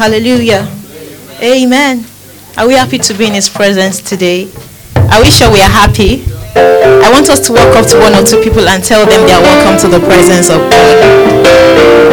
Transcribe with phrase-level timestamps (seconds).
[0.00, 0.64] Hallelujah.
[1.42, 2.06] Amen.
[2.56, 4.48] Are we happy to be in His presence today?
[5.12, 6.24] Are we sure we are happy?
[6.56, 9.34] I want us to walk up to one or two people and tell them they
[9.34, 12.09] are welcome to the presence of God.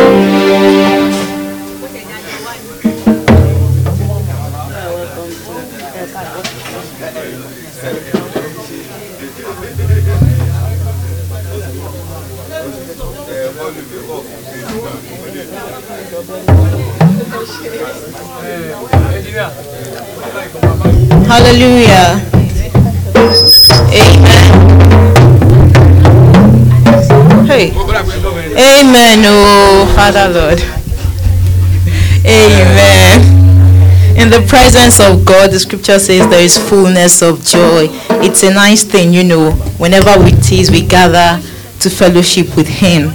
[34.87, 37.87] Presence of God, the scripture says there is fullness of joy.
[38.23, 41.41] It's a nice thing, you know, whenever we tease, we gather
[41.79, 43.13] to fellowship with Him.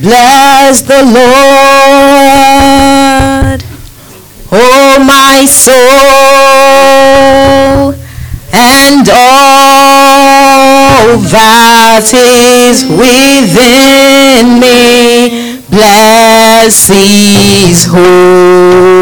[0.00, 1.24] Bless the Lord,
[4.52, 5.74] oh my soul,
[8.52, 9.58] and all
[11.18, 15.62] that is within me.
[15.70, 18.97] Bless His holy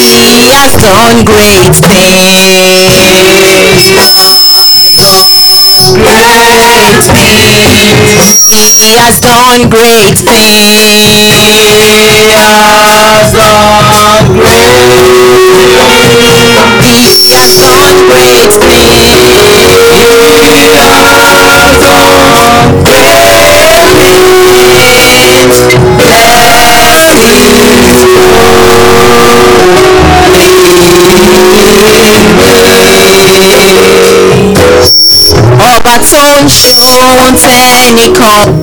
[0.00, 3.39] He has done great things.
[9.00, 10.28] Has done great things.
[10.28, 10.34] He
[12.36, 14.44] has done great things.
[16.84, 18.50] He has done great
[35.74, 38.59] ọba tó ń ṣohun tẹ́nìkan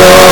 [0.00, 0.29] Lord.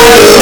[0.00, 0.38] Hello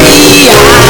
[0.00, 0.89] glory and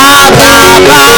[0.83, 1.11] Yeah.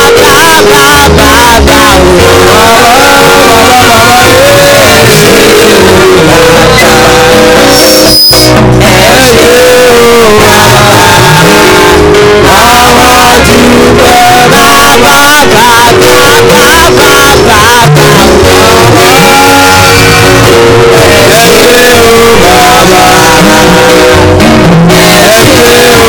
[25.95, 26.02] Oh,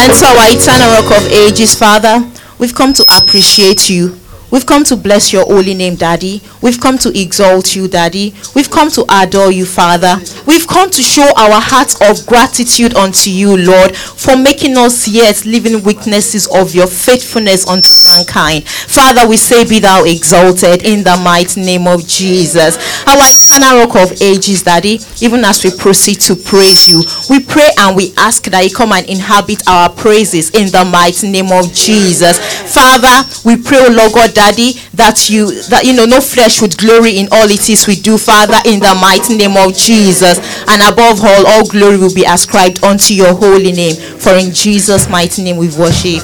[0.00, 2.28] Enter our eternal rock of ages, Father.
[2.58, 4.16] We've come to appreciate you.
[4.50, 6.42] We've come to bless your holy name, Daddy.
[6.60, 8.34] We've come to exalt you, Daddy.
[8.54, 10.16] We've come to adore you, Father.
[10.50, 15.46] We've come to show our hearts of gratitude unto you, Lord, for making us yet
[15.46, 18.66] living witnesses of your faithfulness unto mankind.
[18.66, 22.78] Father, we say, Be thou exalted in the mighty name of Jesus.
[23.06, 27.68] Our eternal rock of ages, Daddy, even as we proceed to praise you, we pray
[27.78, 31.72] and we ask that you come and inhabit our praises in the mighty name of
[31.72, 32.38] Jesus.
[32.72, 36.76] Father, we pray, oh Lord God, Daddy, that you that you know no flesh would
[36.78, 40.38] glory in all it is we do, Father, in the mighty name of Jesus.
[40.68, 43.96] And above all, all glory will be ascribed unto your holy name.
[43.96, 46.22] For in Jesus' mighty name we worship.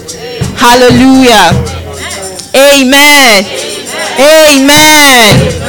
[0.54, 1.50] Hallelujah.
[2.54, 3.44] Amen.
[4.18, 5.65] Amen.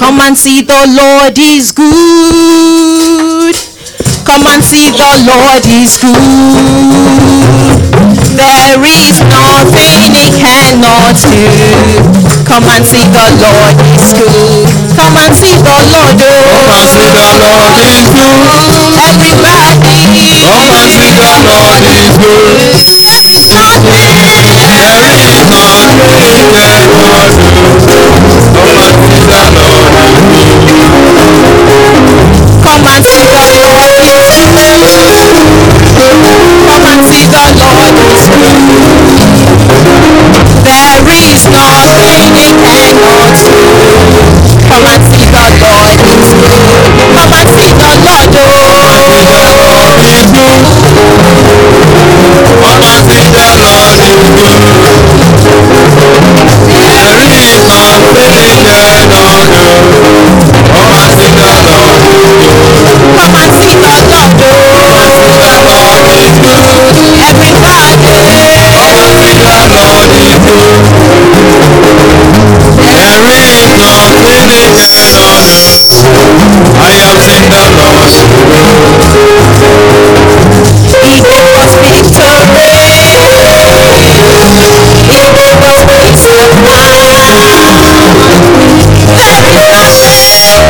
[0.00, 3.54] Come and see the Lord is good.
[4.24, 6.16] Come and see the Lord is good.
[8.32, 11.44] There is nothing he cannot do.
[12.48, 14.64] Come and see the Lord is good.
[14.96, 16.16] Come and see the Lord.
[16.16, 16.48] Oh.
[16.48, 18.40] Come and see the Lord is good.
[19.04, 20.00] Everybody.
[20.48, 22.80] Come and see the Lord is good.
[23.84, 24.16] There
[25.12, 27.52] is nothing he cannot do.
[28.56, 28.96] Come and
[32.64, 35.30] Come and see the Lord is good.
[36.66, 38.58] Come and see the Lord is good.
[40.64, 43.52] There is nothing he cannot do.
[44.70, 46.62] Come and see the Lord is good.
[47.14, 48.30] Come and see the Lord.
[48.36, 48.90] Oh.
[50.00, 50.64] Is good.
[52.60, 54.60] Come and see the Lord is good.
[56.68, 59.59] There is nothing he cannot do.
[59.82, 60.10] Oh.
[76.82, 79.69] I have seen the Lord.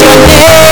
[0.00, 0.63] name.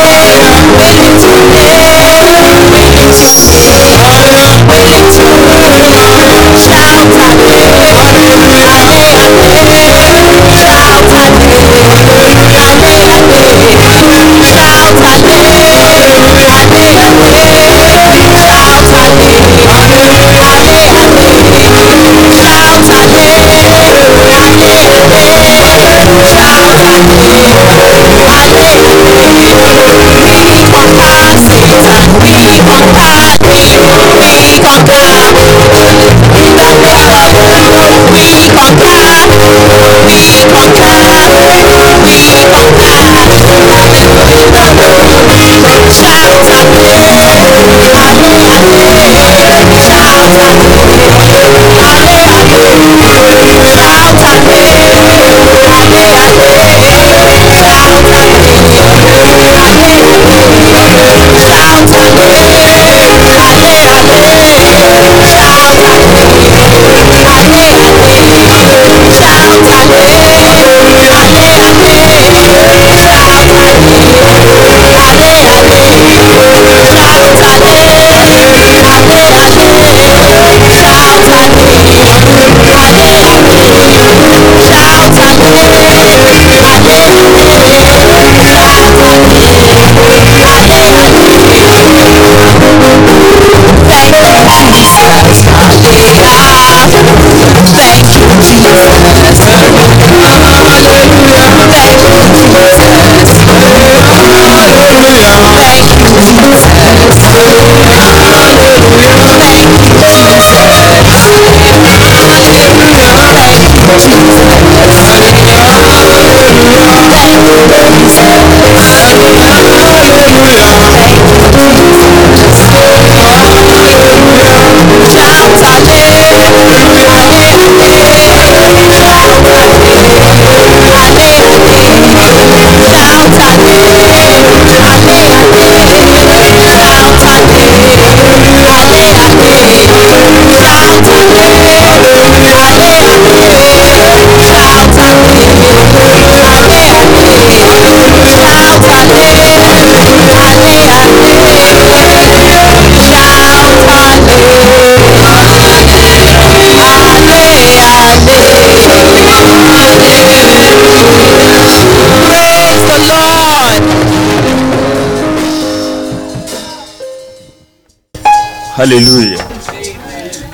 [168.83, 169.39] Hallelujah.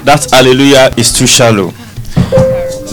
[0.04, 1.72] That hallelujah is too shallow.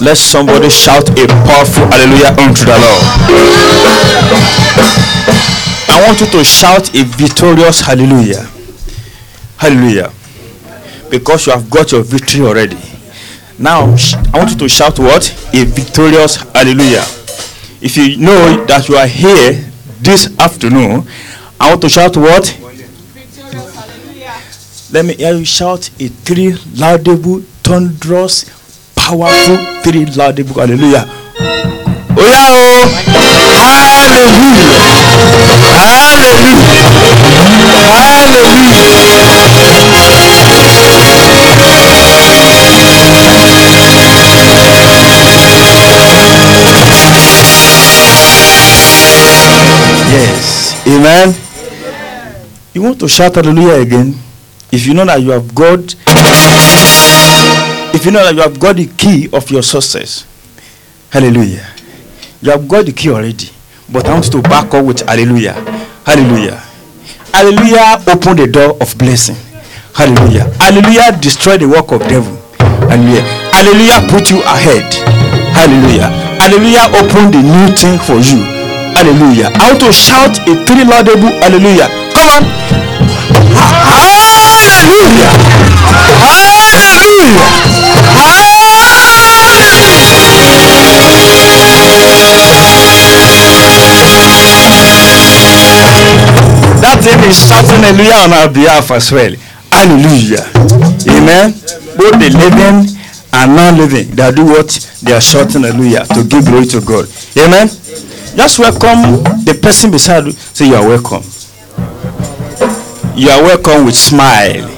[0.00, 3.04] Let somebody shout a powerful hallelujah unto the Lord.
[5.92, 8.48] I want you to shout a victorious hallelujah.
[9.58, 10.10] Hallelujah.
[11.10, 12.78] Because you have got your victory already.
[13.58, 13.92] Now,
[14.32, 15.28] I want you to shout what?
[15.52, 17.04] A victorious hallelujah.
[17.82, 19.52] If you know that you are here
[20.00, 21.06] this afternoon,
[21.60, 22.58] I want to shout what?
[24.92, 28.44] Let me hear you shout a three laudable, thunderous,
[28.94, 31.04] powerful, three laudable hallelujah.
[32.18, 32.86] Oh yeah, oh!
[34.06, 34.76] Hallelujah!
[35.66, 36.76] Hallelujah!
[37.90, 38.86] Hallelujah!
[50.12, 50.86] Yes.
[50.86, 51.34] Amen.
[52.74, 54.14] You want to shout hallelujah again?
[54.76, 55.80] If you know that you have got
[57.96, 60.26] if you know that you have got the key of your success.
[61.08, 61.64] Hallelujah.
[62.42, 63.48] You have got the key already.
[63.88, 65.54] But I want to back up with hallelujah.
[66.04, 66.60] Hallelujah.
[67.32, 69.40] Hallelujah open the door of blessing.
[69.94, 70.44] Hallelujah.
[70.60, 72.36] Hallelujah destroy the work of devil.
[72.60, 73.24] Hallelujah.
[73.56, 74.92] Hallelujah put you ahead.
[75.56, 76.12] Hallelujah.
[76.36, 78.44] Hallelujah open the new thing for you.
[78.92, 79.48] Hallelujah.
[79.56, 81.88] I want to shout a three laudable hallelujah.
[82.12, 82.75] Come on.
[83.56, 85.30] Hallelujah.
[86.76, 87.56] Hallelujah.
[96.82, 99.32] That thing is shouting hallelujah on our behalf as well.
[99.72, 100.44] Hallelujah.
[101.10, 101.52] Amen.
[101.96, 102.86] Both the living
[103.32, 104.68] and non-living, they do what?
[105.02, 107.08] They are shouting hallelujah to give glory to God.
[107.36, 107.68] Amen.
[108.36, 110.32] Just welcome the person beside you.
[110.32, 111.22] Say you are welcome.
[113.16, 114.68] You are welcome with smile.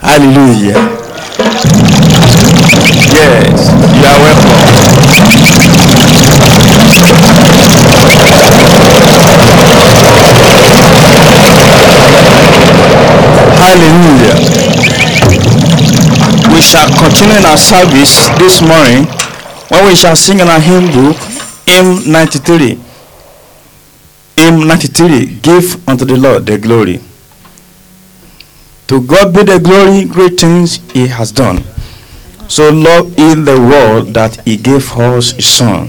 [0.00, 0.80] Hallelujah.
[3.12, 4.56] Yes, you are welcome.
[13.60, 14.34] Hallelujah.
[16.54, 19.04] We shall continue in our service this morning
[19.68, 21.18] when we shall sing in our hymn book,
[21.66, 22.83] hymn 93.
[24.36, 27.00] Hymn 93 Give unto the Lord the glory.
[28.88, 31.62] To God be the glory, great things He has done.
[32.48, 35.88] So loved in the world that He gave us His Son,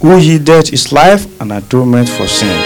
[0.00, 2.56] who yielded His life and atonement for sin.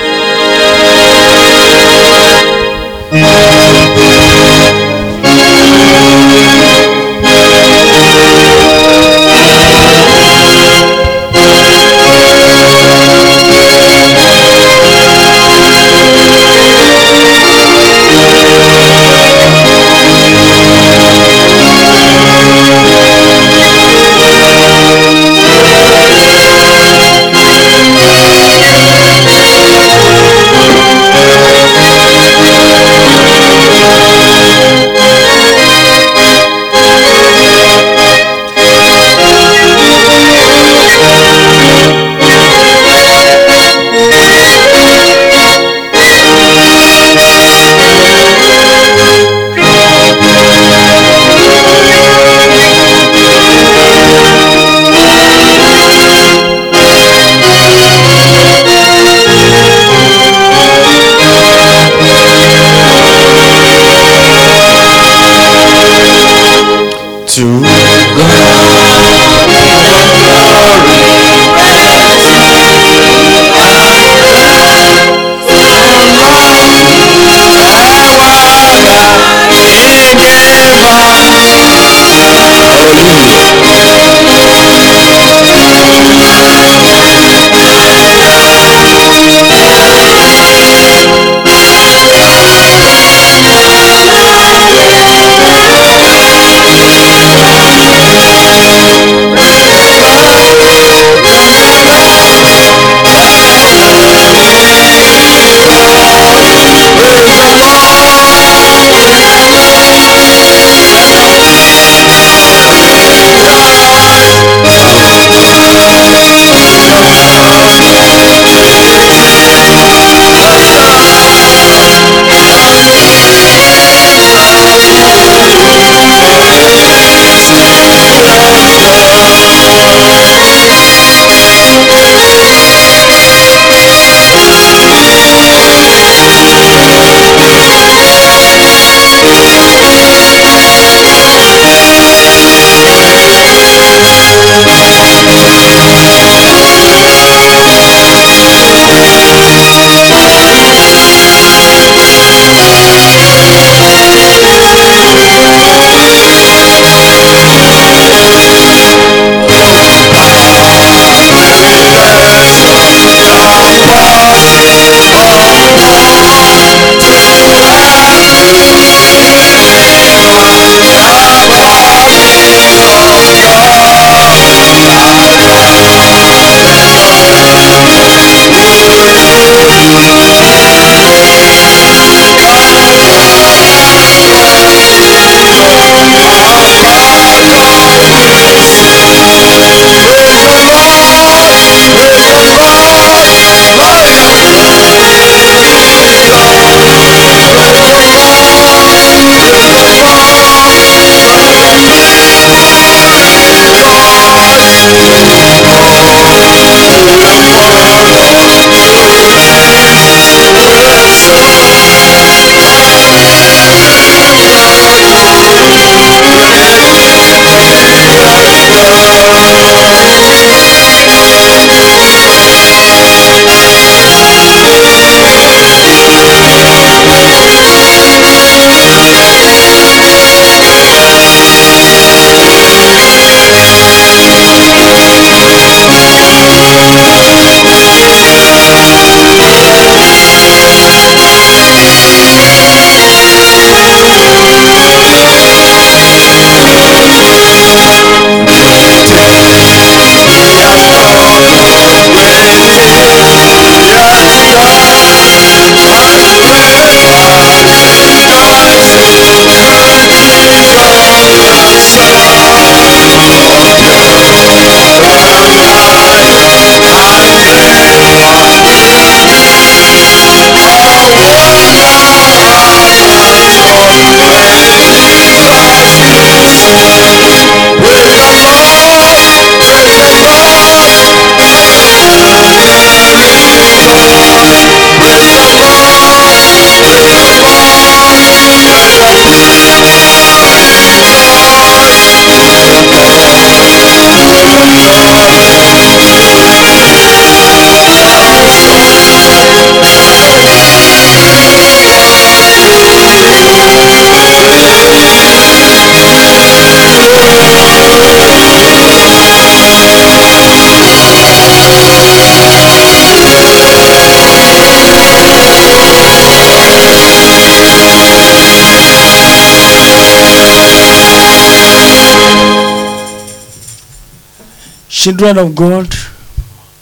[325.00, 325.88] Children of God,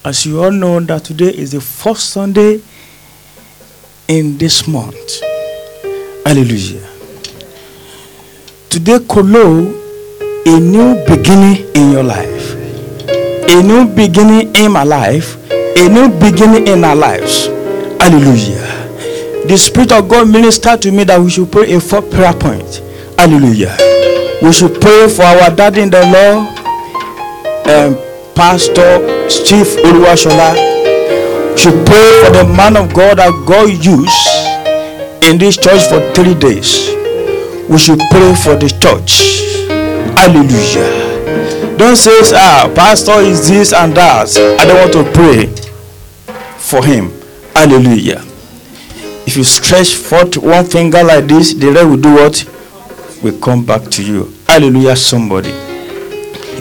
[0.04, 2.60] as you all know that today is the first Sunday
[4.08, 5.20] in this month.
[6.26, 6.84] Hallelujah.
[8.70, 9.68] Today, Kolo,
[10.44, 12.54] a new beginning in your life,
[13.08, 17.46] a new beginning in my life, a new beginning in our lives.
[18.02, 19.46] Hallelujah.
[19.46, 22.82] The Spirit of God ministered to me that we should pray a four prayer point.
[23.16, 23.76] Hallelujah.
[24.42, 26.58] We should pray for our daddy in the Lord,
[27.68, 28.07] um,
[28.38, 30.54] Pastor Chief Oluwashola.
[31.58, 36.36] Should pray for the man of God that God used in this church for three
[36.38, 36.94] days.
[37.68, 39.42] We should pray for the church.
[40.16, 41.76] Hallelujah.
[41.76, 44.30] Don't say, ah, Pastor is this and that.
[44.38, 45.46] I don't want to pray
[46.58, 47.10] for him.
[47.56, 48.22] Hallelujah.
[49.26, 53.18] If you stretch forth one finger like this, the rest will do what?
[53.20, 54.32] Will come back to you.
[54.46, 55.67] Hallelujah, somebody.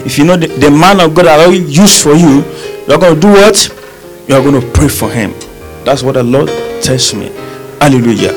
[0.08, 2.40] If you know the, the man of God that used for you,
[2.88, 3.68] you're going to do what?
[4.26, 5.34] You're going to pray for him.
[5.84, 6.48] That's what the Lord
[6.82, 7.28] tells me.
[7.78, 8.32] Hallelujah.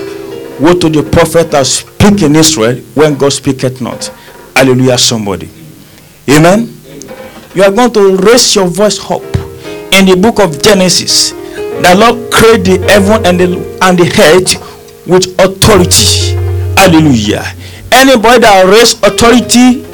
[0.60, 4.08] What to the prophet that speak in Israel when God speaketh not.
[4.54, 5.48] Hallelujah, somebody.
[6.30, 6.68] Amen.
[7.56, 9.24] You are going to raise your voice up
[9.96, 11.32] in the book of Genesis.
[11.32, 16.36] The Lord created the heaven and the, and the earth with authority.
[16.76, 17.46] Hallelujah.
[17.94, 19.88] Anybody that raise authority,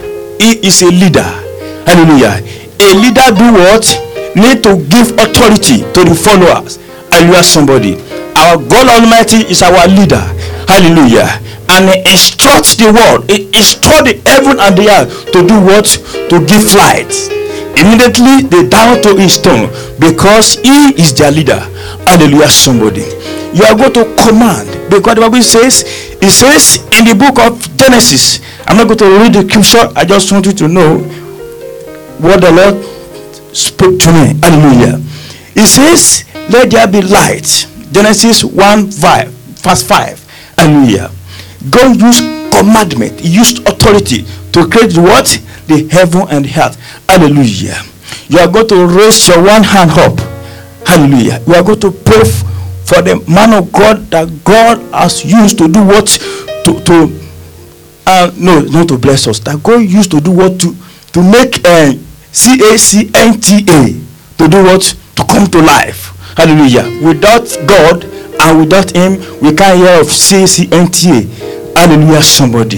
[0.44, 1.44] he is a leader.
[1.88, 2.44] Hallelujah.
[2.84, 3.88] A leader do what?
[4.36, 6.78] Need to give authority to the followers.
[7.12, 7.96] Hallelujah, somebody.
[8.36, 10.22] Our God Almighty is our leader.
[10.68, 11.40] Hallelujah.
[11.72, 13.32] And he instructs the world.
[13.32, 15.88] He instructs the heaven and the earth to do what?
[16.30, 17.08] To give flight.
[17.80, 19.70] Immediately they down to his throne
[20.00, 21.60] because he is their leader.
[22.06, 23.08] Hallelujah, somebody.
[23.56, 25.84] You are going to command because the Bible says,
[26.22, 28.42] it says in the book of Genesis.
[28.68, 29.88] I'm not going to read the scripture.
[29.96, 31.00] I just want you to know
[32.20, 32.84] what the Lord
[33.56, 34.40] spoke to me.
[34.42, 34.98] Hallelujah.
[35.54, 37.68] He says, Let there be light.
[37.92, 40.54] Genesis 1 5, verse 5.
[40.58, 41.12] Hallelujah.
[41.70, 45.26] God used commandment, He used authority to create what?
[45.68, 46.78] The heaven and earth.
[47.10, 47.82] Hallelujah.
[48.30, 50.20] You are going to raise your one hand up.
[50.88, 51.42] Hallelujah.
[51.46, 52.24] You are going to pray
[52.86, 56.08] for the man of God that God has used to do what?
[56.66, 57.20] To, to
[58.08, 59.40] uh, no, not to bless us.
[59.40, 60.60] That God used to do what?
[60.62, 60.76] To,
[61.14, 61.94] to make uh,
[62.38, 63.82] C-A-C-N-T-A
[64.38, 64.84] to do what?
[65.16, 66.14] To come to life.
[66.38, 66.86] Hallelujah.
[67.02, 68.06] Without God
[68.40, 71.22] and without Him, we can't hear of C-A-C-N-T-A.
[71.76, 72.78] Hallelujah, somebody.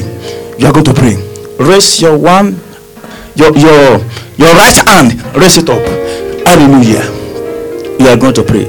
[0.58, 1.16] You are going to pray.
[1.60, 2.56] Raise your one,
[3.36, 4.00] your your
[4.40, 5.20] your right hand.
[5.36, 5.84] Raise it up.
[6.48, 7.04] Hallelujah.
[8.00, 8.64] You are going to pray.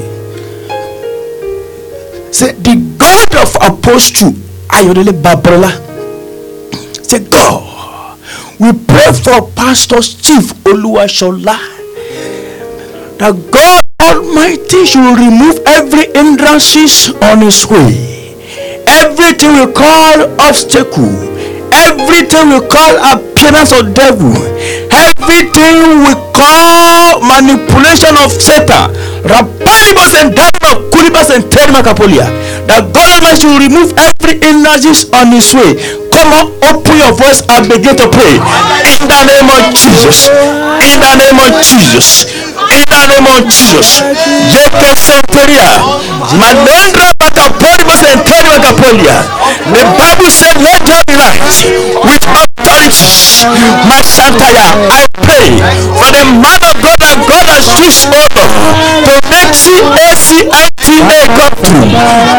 [2.32, 4.32] Say the God of Apostle
[4.68, 5.70] Ayodele Babalola.
[7.07, 7.79] Say God.
[8.61, 11.56] We pray for Pastor Chief Oluwashola.
[13.16, 18.36] That God Almighty should remove every hindrances on his way.
[18.84, 21.08] Everything we call obstacle,
[21.72, 24.36] everything we call appearance of devil,
[24.92, 28.92] everything we call manipulation of Satan,
[29.24, 32.28] Rabbinibus and Dharma, Kulibus and Termakapolia,
[32.68, 35.99] that God Almighty should remove every hindrances on his way.
[36.20, 38.36] Come on, open your voice and begin to pray.
[38.36, 40.28] In the name of Jesus.
[40.28, 42.28] In the name of Jesus.
[42.68, 44.04] In the name of Jesus.
[44.52, 45.80] Yeke Santeria.
[46.36, 49.16] Manendra Bakapolibus and Termakapolia.
[49.64, 51.40] The Bible said, let be light
[52.04, 53.40] with authorities.
[53.88, 55.56] My Santaya, I pray
[55.96, 58.68] for the man of God that God has used oh over
[59.08, 61.70] to make CACITA Imegotu,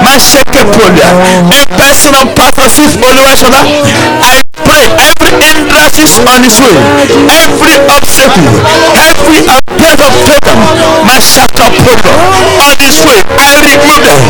[0.04, 1.10] Masheke Polia,
[1.56, 3.62] and personal purposes, Bonawasola.
[4.22, 6.76] I pray every hindrances his way,
[7.30, 8.50] every obstacle,
[8.98, 10.58] every appearance of Satan,
[11.06, 11.96] my Shakapolia,
[12.60, 14.22] on his way, I remove them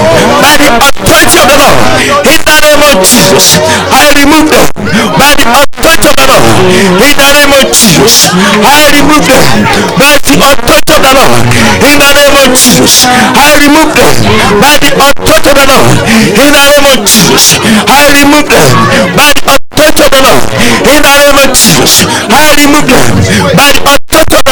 [0.44, 1.80] by the authority of the Lord.
[2.28, 4.68] In the name of Jesus, I remove them
[5.16, 6.46] by the authority of the Lord.
[7.00, 9.46] In the name of Jesus, I remove them
[9.96, 11.42] by the authority of the Lord.
[11.80, 14.14] In the name of Jesus, I remove them
[14.60, 15.96] by the authority of the Lord.
[16.36, 17.58] In the name of Jesus,
[17.88, 18.70] I remove them
[19.16, 23.08] by the In the name of Jesus, I remove them
[23.56, 23.92] by the.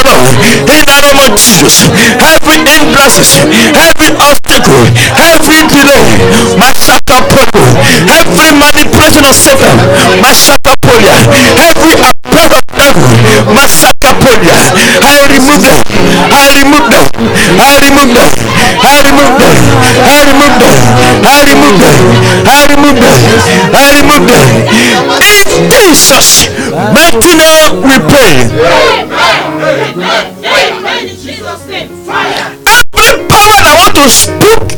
[0.09, 3.35] In the name of Jesus, every hindrances,
[3.75, 4.87] every obstacle,
[5.19, 6.07] every delay,
[6.55, 7.61] my sakapopo,
[8.07, 9.75] every manipulation of Satan,
[10.23, 11.19] my sakapolia,
[11.59, 13.05] every attack of devil,
[13.51, 14.71] my sakapolia,
[15.03, 15.79] I remove them,
[16.31, 17.05] I remove them,
[17.59, 18.31] I remove them,
[18.79, 19.53] I remove them,
[19.99, 20.75] I remove them,
[21.27, 21.97] I remove them,
[22.47, 23.19] I remove them,
[23.75, 24.68] I remove them.
[25.89, 26.45] Jesus,
[26.93, 28.45] mighty now we pray.
[32.93, 34.69] Every power that want to speak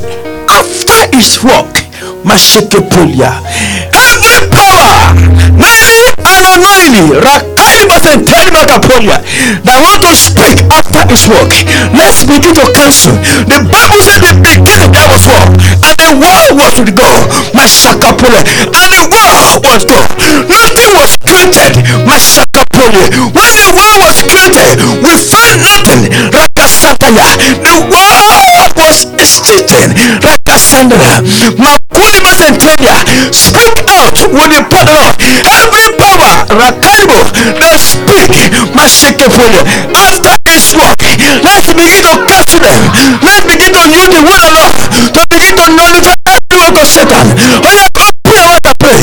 [0.47, 1.76] after his work,
[2.24, 3.43] Mashikepolia.
[3.91, 5.12] Every power,
[5.59, 9.20] Naili, Awa Naili, Raka and Telimakapolia,
[9.68, 11.52] that want to speak after his work.
[11.92, 13.20] Let's begin to cancel.
[13.52, 15.52] The Bible said the beginning there was war,
[15.84, 17.28] and the war was with God.
[17.52, 18.48] Mashakapolia.
[18.72, 20.08] And the war was God.
[20.48, 21.84] Nothing was created.
[22.08, 23.12] Mashakapolia.
[23.36, 26.08] When the war was created, we found nothing.
[26.32, 27.28] Rakasataya.
[27.60, 29.92] The war was sitting.
[30.24, 31.28] Rakasandra.
[31.60, 33.04] Makuli Masentelia.
[33.36, 35.14] Speak out put it on.
[35.44, 36.41] Every power.
[36.60, 37.20] Rakaibo.
[37.60, 38.32] That speak.
[38.76, 39.64] Mashakapolia.
[39.95, 40.99] After his work.
[41.02, 42.82] Let's begin to cancel them.
[43.24, 44.74] Let's begin to use the word of God
[45.16, 47.26] to begin to nullify every work of Satan.
[47.64, 48.99] Oh yeah, go pray what I pray.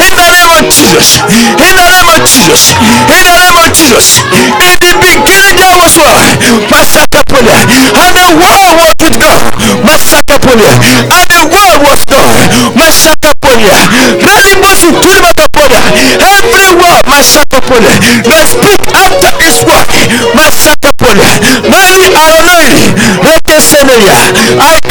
[0.00, 1.20] In the name of Jesus.
[1.28, 2.72] In the name of Jesus.
[2.80, 4.24] In the name of Jesus.
[4.64, 6.24] In the beginning there was war.
[6.72, 7.60] Masakapolia.
[7.92, 9.42] And the war was with God.
[9.84, 10.72] Masakapolia.
[11.12, 12.48] And the war was God.
[12.72, 13.35] Masakapolia.
[16.26, 17.94] Everywhere, Masakopole.
[18.20, 19.88] Respect after his wife,
[20.36, 21.14] o
[21.70, 22.92] Mary Aronoi,
[23.24, 24.85] Rotesenelia.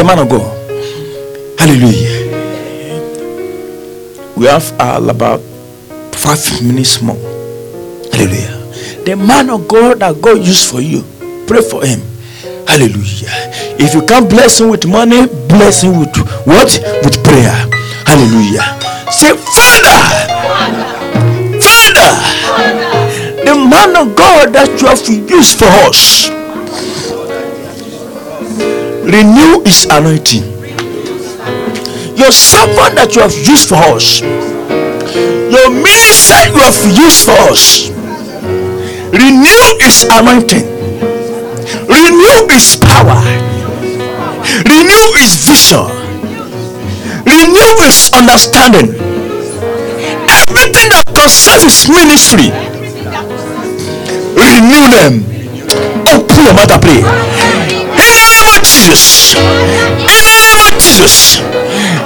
[0.00, 1.60] The man of God.
[1.60, 2.08] Hallelujah.
[4.34, 5.40] We have all about
[6.16, 7.20] five minutes more.
[8.10, 9.04] Hallelujah.
[9.04, 11.04] The man of God that God used for you,
[11.46, 12.00] pray for him.
[12.66, 13.28] Hallelujah.
[13.76, 16.16] If you can't bless him with money, bless him with
[16.48, 16.80] what?
[17.04, 17.52] With prayer.
[18.08, 18.64] Hallelujah.
[19.12, 20.00] Say, Father,
[21.60, 22.10] Father,
[23.44, 26.30] the man of God that you have used for us,
[29.10, 30.42] renew his anointing.
[32.14, 37.90] Your servant that you have used for us, your minister you have used for us,
[39.10, 40.62] renew his anointing,
[41.90, 43.18] renew his power,
[44.62, 45.90] renew his vision,
[47.26, 48.94] renew his understanding.
[50.30, 52.54] Everything that concerns his ministry,
[54.38, 55.26] renew them.
[56.06, 57.39] Open your mouth and pray.
[58.80, 59.36] Jesus.
[60.08, 61.44] In the name of Jesus.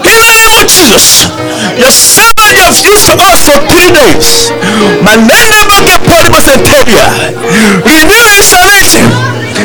[0.03, 1.31] In the name of Jesus.
[1.79, 4.51] Your servant have used for us for three days.
[5.07, 7.07] Manenda Baka Polymus and Tebia.
[7.87, 9.11] Renew his anointing.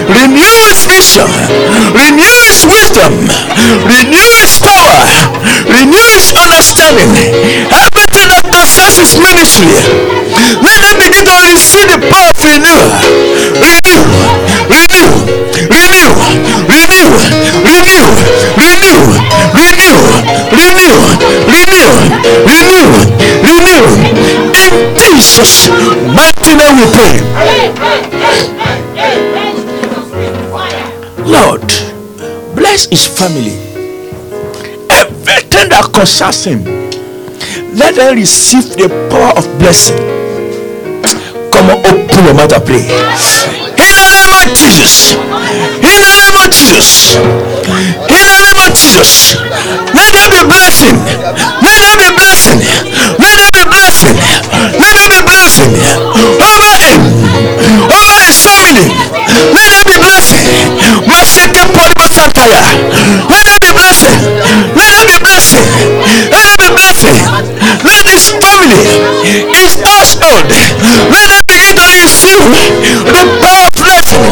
[0.05, 1.25] Renew his vision.
[1.97, 3.13] Renew his wisdom.
[3.89, 5.01] Renew his power.
[5.65, 7.09] Renew his understanding.
[7.73, 9.73] Everything that concerns his ministry.
[10.61, 12.89] Let them begin to receive the power of renewal.
[13.57, 13.97] Renew.
[13.97, 14.38] Renew.
[22.59, 22.91] Renew.
[23.47, 23.85] Renew.
[24.59, 25.69] In Jesus'
[26.11, 27.15] mighty name we pray.
[31.23, 31.61] Lord,
[32.55, 33.55] bless his family.
[34.91, 36.63] Everything that concerns him,
[37.77, 39.97] let them receive the power of blessing.
[41.51, 42.83] Come on, open your mouth and pray.
[43.79, 45.15] In the name of Jesus.
[45.15, 47.15] In the name of Jesus.
[47.15, 48.28] In
[48.75, 49.37] Jesus.
[49.93, 50.95] Let there be blessing.
[51.61, 52.59] Let there be blessing.
[53.19, 54.15] Let there be blessing.
[54.77, 55.69] Let there be blessing.
[56.39, 57.01] Over him.
[57.89, 58.87] Over his family.
[59.53, 60.45] Let there be blessing.
[61.09, 62.65] Maseke Podma Sataya.
[63.29, 64.17] Let there be blessing.
[64.75, 65.65] Let there be blessing.
[66.29, 67.17] Let there be blessing.
[67.85, 68.83] Let his family,
[69.55, 72.43] his household, let them begin to receive
[73.07, 74.23] the power of blessing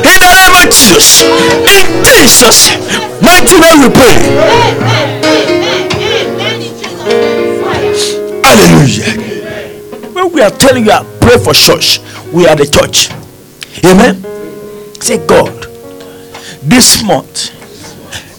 [0.00, 1.22] in the name of Jesus.
[1.68, 2.85] In Jesus'
[3.54, 4.16] name we pray.
[8.44, 9.10] Hallelujah.
[10.12, 12.00] When we are telling you, pray for church,
[12.32, 13.10] we are the church.
[13.84, 14.22] Amen.
[15.00, 15.66] Say, God,
[16.62, 17.52] this month,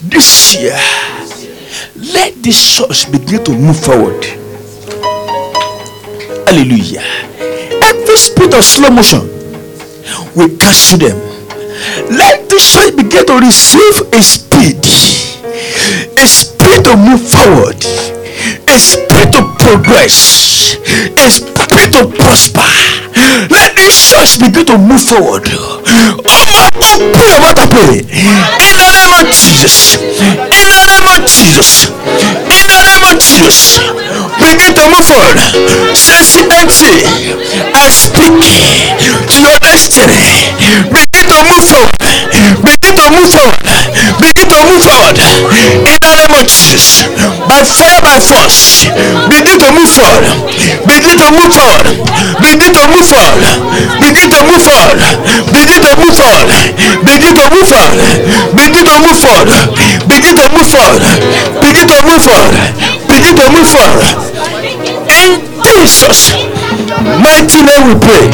[0.09, 0.77] this year,
[2.13, 4.23] let this church begin to move forward.
[6.47, 7.01] Hallelujah.
[7.83, 9.21] Every spirit of slow motion,
[10.35, 11.17] we cancel them.
[12.09, 14.21] Let this church begin to receive a
[14.57, 14.81] speed,
[16.17, 17.77] a speed to move forward,
[18.67, 20.77] a spirit to progress,
[21.17, 22.65] a spirit to prosper.
[23.53, 25.45] Let this church begin to move forward.
[25.45, 28.01] Pray what I pray.
[28.01, 30.01] In the name of Jesus.
[30.01, 31.89] In the name of Jesus.
[32.49, 33.77] In the name of Jesus,
[34.41, 35.37] begin to move forward.
[35.93, 37.05] Sense empty.
[37.77, 40.49] I speak to your destiny.
[40.89, 42.66] Begin to move forward.
[42.87, 43.67] Begin to move forward.
[44.23, 45.19] Begin to move forward.
[45.19, 47.03] In the name of Jesus.
[47.43, 48.87] By fire, by force.
[49.27, 50.23] Begin to move forward.
[50.87, 51.83] Begin to move forward.
[52.39, 53.43] Begin to move forward.
[53.99, 55.03] Begin to move forward.
[55.51, 56.47] Begin to move forward.
[57.03, 57.99] Begin to move forward.
[58.55, 59.67] Begin to move forward.
[60.07, 61.03] Begin to move forward.
[61.59, 62.71] Begin to move forward.
[63.03, 64.15] Begin to move forward.
[65.11, 66.39] In Jesus'
[67.19, 68.31] mighty name we pray.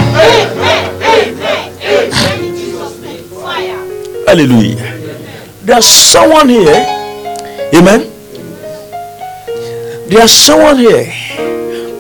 [4.28, 4.78] Hallelujah.
[5.64, 6.86] There's someone here.
[7.74, 8.10] Amen.
[10.10, 11.06] There's someone here.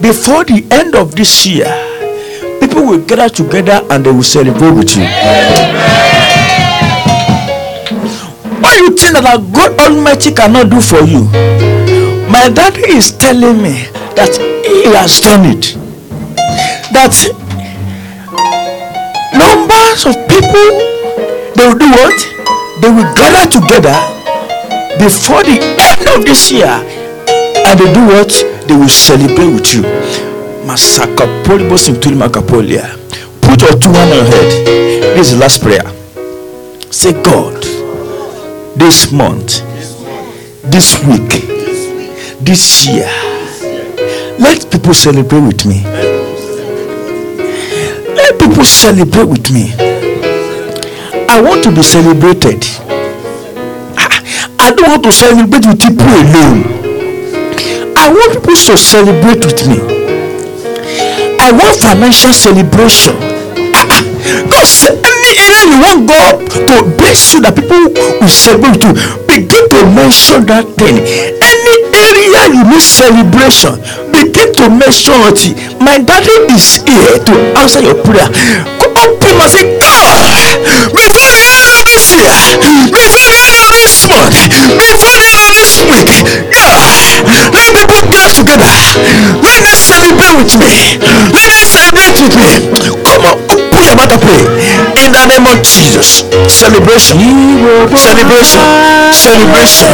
[0.01, 1.65] Before the end of this year,
[2.59, 5.03] people will gather together and they will celebrate with you.
[8.61, 11.23] What you think that God Almighty cannot do for you?
[12.29, 15.75] My daddy is telling me that he has done it.
[16.93, 17.15] That
[19.33, 20.92] numbers of people
[21.63, 22.19] they will do what?
[22.81, 23.95] They will gather together
[24.99, 28.31] before the end of this year and they do what?
[28.67, 29.81] They will celebrate with you.
[30.67, 32.83] Masaka polibo simtuli makapolia.
[33.41, 35.15] Put your two hands on your head.
[35.15, 35.83] This is the last prayer.
[36.91, 37.63] Say, God,
[38.75, 39.61] this month,
[40.69, 41.47] this week,
[42.43, 43.07] this year,
[44.37, 45.83] let people celebrate with me.
[48.15, 49.73] Let people celebrate with me.
[51.33, 52.61] I want to be celebrated.
[53.97, 56.61] I, don't want to celebrate with people alone.
[57.97, 59.81] I want people to celebrate with me.
[61.41, 63.17] I want financial celebration.
[64.63, 66.37] Said any area you want God
[66.69, 68.93] to bless you that people will celebrate you.
[69.25, 71.01] Begin to mention that thing.
[71.41, 73.81] Any area you need celebration,
[74.13, 75.57] begin to mention it.
[75.81, 78.29] My daddy is here to answer your prayer.
[79.03, 80.59] Open and say, God,
[80.95, 82.31] before the end of this year,
[82.95, 84.31] before the end of this month,
[84.79, 86.07] before the end of this week,
[86.51, 87.19] God,
[87.51, 88.75] let people get together.
[89.43, 90.99] Let them celebrate with me.
[91.35, 92.51] Let them celebrate with me.
[93.03, 94.43] Come on, open your mouth and pray.
[95.03, 96.23] In the name of Jesus.
[96.47, 97.19] Celebration.
[97.91, 98.63] Celebration.
[99.11, 99.91] Celebration.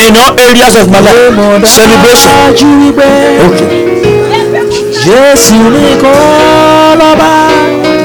[0.00, 1.36] In all areas of my life.
[1.68, 2.32] Celebration.
[2.56, 3.84] Okay.
[5.06, 7.30] Jésù nìkan lọ́ba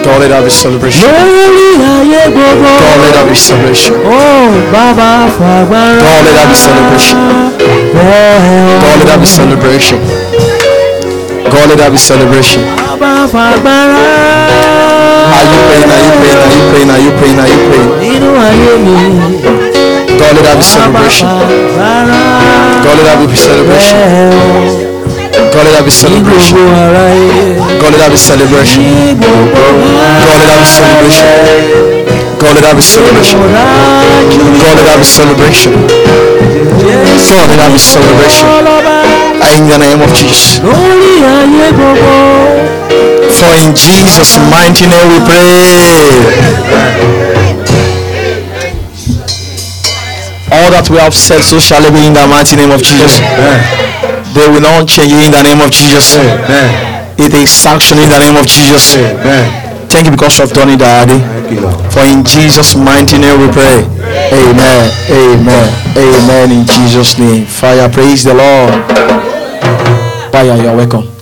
[0.03, 1.07] God, let there be celebration.
[1.07, 2.69] lórí ayé gbogbo.
[2.81, 3.93] God, let there be celebration.
[4.05, 4.19] Ó
[4.73, 6.01] bàbá fagbára.
[6.01, 7.17] God, let there be celebration.
[8.81, 9.99] God, let there be celebration.
[11.51, 12.61] God, let there be celebration.
[12.63, 12.97] Are
[15.45, 15.91] you praying?
[15.91, 16.39] Are you praying?
[16.41, 16.89] Are you praying?
[16.89, 17.39] Are you praying?
[17.39, 17.89] Are you praying?
[18.01, 18.97] Nínú ayé mi.
[20.19, 21.27] God, let there be celebration.
[22.83, 24.80] God, let there be celebration.
[25.51, 26.55] God, let there be celebration.
[26.55, 29.19] God, let there be celebration.
[29.19, 31.27] God, let there be celebration.
[32.39, 33.39] God, let there be celebration.
[33.43, 35.73] God, let there be celebration.
[37.27, 38.47] God, let there be celebration.
[39.51, 40.63] In the name of Jesus.
[43.35, 45.43] For in Jesus' mighty name we pray.
[50.51, 53.19] All that we have said, so shall it be in the mighty name of Jesus.
[54.33, 56.15] They will not change in the name of Jesus.
[56.15, 57.15] Amen.
[57.19, 58.95] It is sanctioned in the name of Jesus.
[58.95, 59.89] Amen.
[59.89, 61.19] Thank you because you have done it, Daddy.
[61.91, 63.83] For in Jesus' mighty name we pray.
[64.31, 64.87] Amen.
[65.11, 65.67] Amen.
[65.97, 66.51] Amen.
[66.51, 67.45] In Jesus' name.
[67.45, 67.89] Fire.
[67.89, 68.71] Praise the Lord.
[70.31, 71.20] Fire, you're welcome.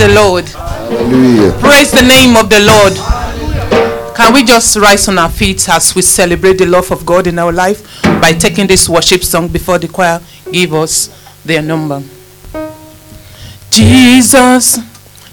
[0.00, 0.48] The Lord.
[0.48, 1.52] Hallelujah.
[1.60, 2.94] Praise the name of the Lord.
[4.16, 7.38] Can we just rise on our feet as we celebrate the love of God in
[7.38, 10.20] our life by taking this worship song before the choir
[10.50, 11.10] give us
[11.44, 12.02] their number?
[13.70, 14.78] Jesus,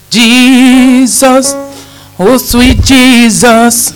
[0.09, 1.53] Jesus,
[2.20, 3.91] oh sweet Jesus,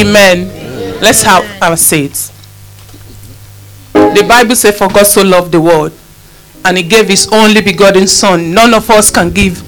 [0.00, 0.48] Amen.
[1.02, 2.32] Let's have our seats.
[3.92, 5.92] The Bible says, For God so loved the world,
[6.64, 8.54] and He gave His only begotten Son.
[8.54, 9.62] None of us can give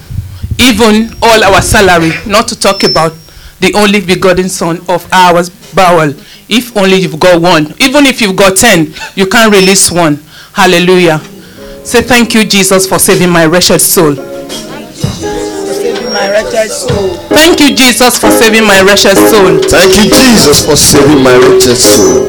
[0.59, 3.13] even all our salary, not to talk about
[3.59, 6.13] the only begotten Son of ours, bowel.
[6.49, 7.73] If only you've got one.
[7.79, 10.19] Even if you've got ten, you can't release one.
[10.53, 11.19] Hallelujah.
[11.83, 14.32] Say, Thank you, Jesus, for saving my wretched soul.
[16.33, 17.13] My wretched soul.
[17.29, 19.59] Thank you, Jesus, for saving my wretched soul.
[19.59, 22.27] Thank you, Jesus, for saving my wretched soul.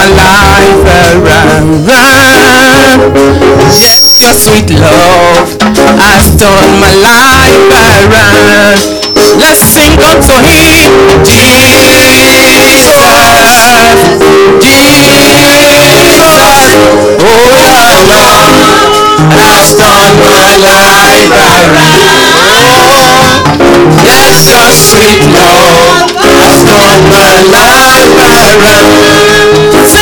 [0.00, 0.80] my life
[1.20, 1.84] around.
[4.20, 5.60] Your sweet love
[6.00, 8.80] has turned my life around.
[9.36, 10.88] Let's sing unto him,
[11.28, 11.68] Jesus,
[14.64, 15.20] Jesus,
[17.20, 18.56] oh your love
[19.36, 22.08] has turned my life around.
[24.00, 25.76] Yes, your sweet love
[26.16, 29.49] has turned my life around.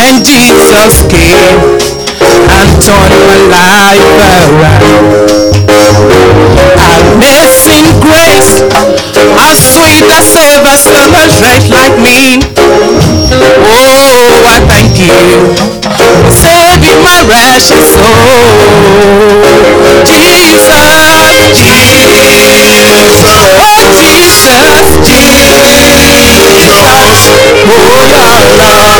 [0.00, 1.60] when Jesus came
[2.56, 4.00] and turned my life
[4.32, 5.12] around.
[7.12, 8.64] Amazing grace,
[9.36, 12.40] how sweet the son a wretch like me.
[13.60, 15.20] Oh, I thank you
[16.24, 18.56] for saving my wretched soul.
[20.08, 22.00] Jesus, Jesus,
[23.28, 25.60] oh Jesus, Jesus,
[27.68, 28.99] oh your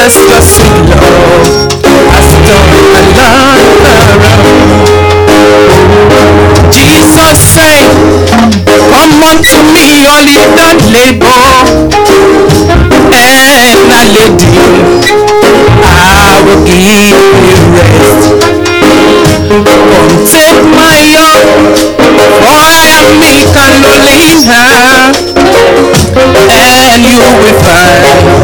[0.00, 1.68] Your sweet love
[2.08, 4.40] has turned my life.
[6.72, 7.84] Jesus said,
[8.88, 11.44] Come unto me, all ye that labor
[13.12, 14.80] and are laden,
[15.84, 17.20] I will give you
[17.76, 18.40] rest.
[19.52, 21.76] Come take my yoke,
[22.40, 24.32] for I am meek and lowly
[26.50, 28.39] and you will find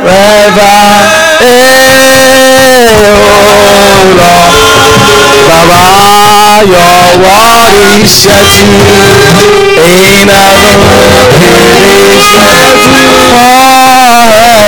[0.00, 0.72] forever.
[3.44, 4.64] Oh Lord.
[5.44, 8.88] Baba, your word is settled
[9.76, 10.88] in heaven.
[11.84, 12.80] It is settled
[13.28, 14.64] forever.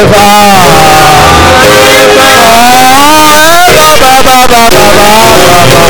[3.96, 5.85] What is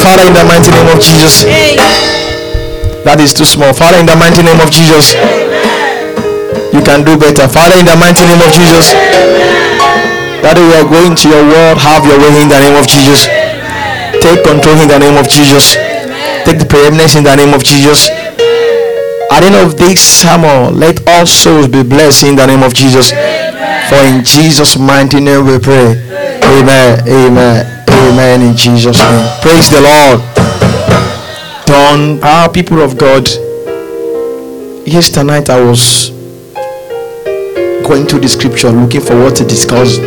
[0.00, 1.44] Father, in the mighty name of Jesus.
[3.04, 3.72] That is too small.
[3.72, 5.14] Father, in the mighty name of Jesus.
[6.74, 7.48] You can do better.
[7.48, 9.59] Father, in the mighty name of Jesus.
[10.40, 11.76] That we are going to your word.
[11.78, 13.28] Have your way in the name of Jesus.
[14.20, 15.76] Take control in the name of Jesus.
[16.44, 18.08] Take the preeminence in the name of Jesus.
[19.30, 22.74] At the end of this sermon, let all souls be blessed in the name of
[22.74, 23.12] Jesus.
[23.88, 25.96] For in Jesus' mighty name we pray.
[26.44, 27.00] Amen.
[27.06, 27.84] Amen.
[27.88, 28.42] Amen.
[28.42, 29.26] In Jesus' name.
[29.42, 30.20] Praise the Lord.
[31.66, 32.22] Done.
[32.22, 33.28] Our people of God.
[34.86, 36.10] Yesterday night I was
[37.84, 39.98] going through the scripture looking for what to discuss,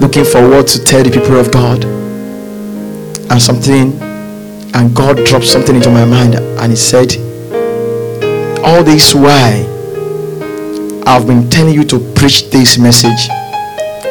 [0.00, 1.84] looking for what to tell the people of God.
[3.30, 3.92] And something,
[4.74, 7.16] and God dropped something into my mind, and He said,
[8.64, 9.66] All this why
[11.06, 13.28] I've been telling you to preach this message,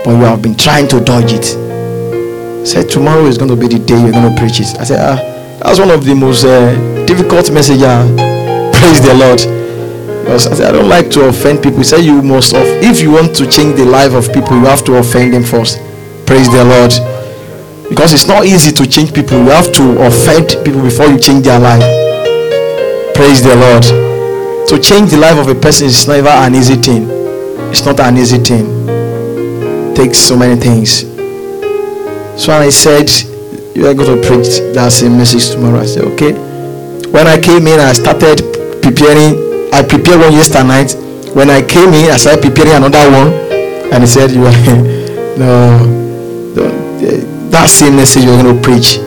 [0.05, 1.45] but you have been trying to dodge it.
[2.59, 4.77] He Said tomorrow is going to be the day you're going to preach it.
[4.79, 7.81] I said, ah, that's one of the most uh, difficult messages.
[8.79, 9.58] Praise the Lord.
[10.29, 11.79] Because I, said, I don't like to offend people.
[11.79, 14.65] He said you must, of, if you want to change the life of people, you
[14.65, 15.81] have to offend them first.
[16.27, 16.93] Praise the Lord.
[17.89, 19.39] Because it's not easy to change people.
[19.41, 21.81] You have to offend people before you change their life.
[23.17, 23.81] Praise the Lord.
[24.69, 27.09] To change the life of a person is never an easy thing.
[27.73, 28.69] It's not an easy thing.
[28.85, 31.09] It takes so many things.
[32.37, 33.09] So when I said
[33.75, 36.33] you are going to preach that same message tomorrow, I said okay.
[37.09, 38.45] When I came in, I started
[38.83, 39.48] preparing.
[39.71, 40.91] I prepared one yesterday night.
[41.35, 43.29] When I came in, I started preparing another one,
[43.93, 44.51] and he said you are
[45.37, 48.97] no, don't, eh, that same message you're going to preach.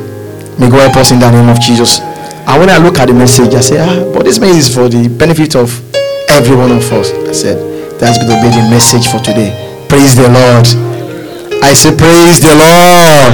[0.59, 2.01] May God help us in the name of Jesus.
[2.01, 4.89] And when I look at the message, I say, ah, but this message is for
[4.89, 5.71] the benefit of
[6.33, 7.13] every one of us.
[7.13, 7.57] I said,
[8.01, 9.53] That's going to be the message for today.
[9.89, 10.67] Praise the Lord.
[11.63, 13.33] I say, Praise the Lord.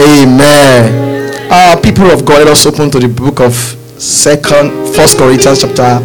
[0.00, 1.50] Amen.
[1.50, 6.02] Uh, people of God, let us open to the book of Second, First Corinthians chapter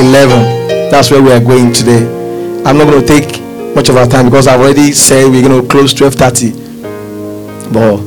[0.00, 0.90] 11.
[0.90, 2.00] That's where we are going today.
[2.64, 3.42] I'm not going to take
[3.74, 7.72] much of our time because I've already said we're going to close 12:30.
[7.72, 7.98] But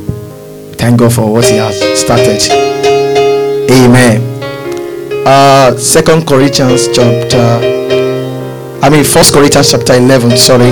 [0.78, 2.42] thank God for what He has started.
[3.70, 4.22] Amen.
[5.26, 7.60] Uh, Second Corinthians chapter.
[8.82, 10.36] I mean, First Corinthians chapter 11.
[10.36, 10.72] Sorry.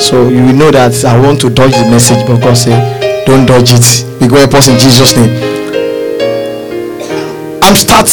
[0.00, 3.46] So you will know that I want to dodge the message, but God said, "Don't
[3.46, 5.49] dodge it." We go help us in Jesus' name.
[7.70, 8.10] I'm start.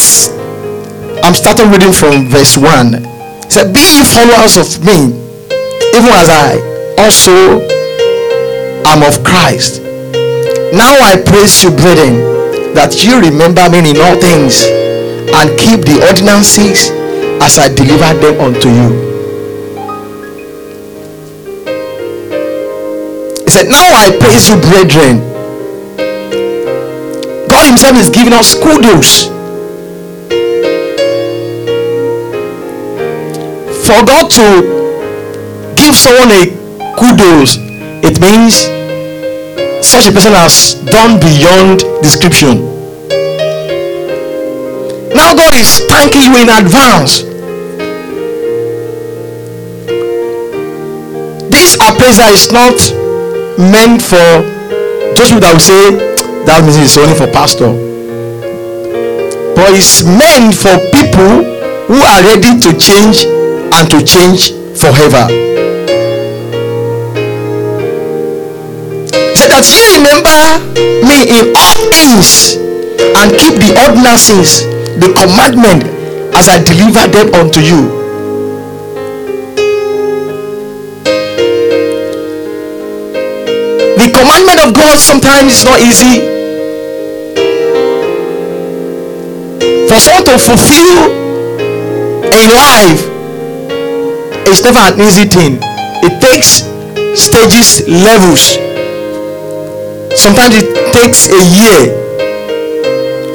[1.24, 3.02] I'm starting reading from verse one.
[3.42, 5.10] He said, "Be ye followers of me,
[5.98, 6.62] even as I
[6.94, 7.66] also
[8.86, 9.82] am of Christ."
[10.70, 12.22] Now I praise you, brethren,
[12.74, 14.62] that you remember me in all things
[15.34, 16.90] and keep the ordinances
[17.42, 18.88] as I delivered them unto you.
[23.42, 25.18] He said, Now I praise you, brethren.
[27.48, 29.37] God Himself is giving us kudos.
[33.88, 36.44] For God to give someone a
[37.00, 37.56] kudos,
[38.04, 38.68] it means
[39.80, 42.68] such a person has done beyond description.
[45.16, 47.22] Now God is thanking you in advance.
[51.48, 52.76] This appraiser is not
[53.56, 54.44] meant for
[55.16, 55.96] those people that will say
[56.44, 57.72] that means it's only for pastor.
[59.56, 61.40] But it's meant for people
[61.88, 63.37] who are ready to change
[63.72, 65.28] and to change forever.
[69.34, 70.40] So that you remember
[71.04, 72.56] me in all things
[73.18, 74.62] and keep the ordinances,
[74.98, 75.84] the commandment
[76.34, 77.98] as I deliver them unto you.
[83.98, 86.20] The commandment of God sometimes is not easy.
[89.88, 91.10] For someone to fulfill
[92.32, 93.17] in life
[94.50, 95.58] it's never an easy thing.
[96.00, 96.64] It takes
[97.20, 98.56] stages, levels.
[100.16, 101.92] Sometimes it takes a year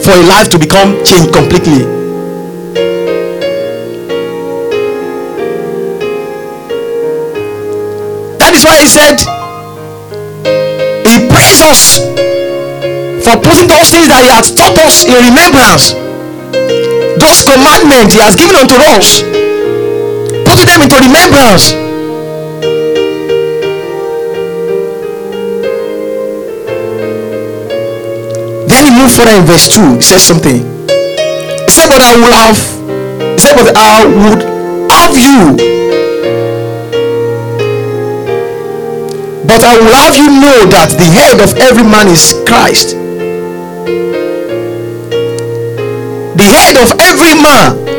[0.01, 1.85] for a life to become changed completely.
[8.41, 9.21] That is why he said,
[11.05, 12.01] He praised us
[13.23, 15.93] for putting those things that He has taught us in remembrance.
[17.21, 19.42] Those commandments He has given unto us
[20.73, 21.71] them into remembrance.
[28.67, 29.95] Then he moved further in verse 2.
[29.97, 30.57] He says something.
[30.57, 32.57] He said, But I will have,
[33.33, 34.41] he said, But I would
[34.91, 35.57] have you.
[39.45, 42.95] But I will have you know that the head of every man is Christ.
[46.35, 47.92] The head of every man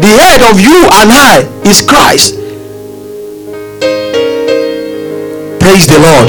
[0.00, 2.34] the head of you and I is Christ.
[5.58, 6.28] Praise the Lord.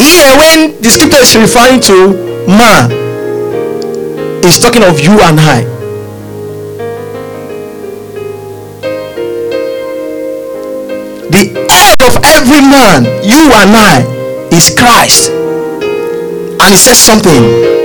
[0.00, 2.14] Here, when the scripture is referring to
[2.48, 2.90] man,
[4.42, 5.62] it's talking of you and I.
[11.28, 15.30] The head of every man, you and I, is Christ.
[15.30, 17.75] And he says something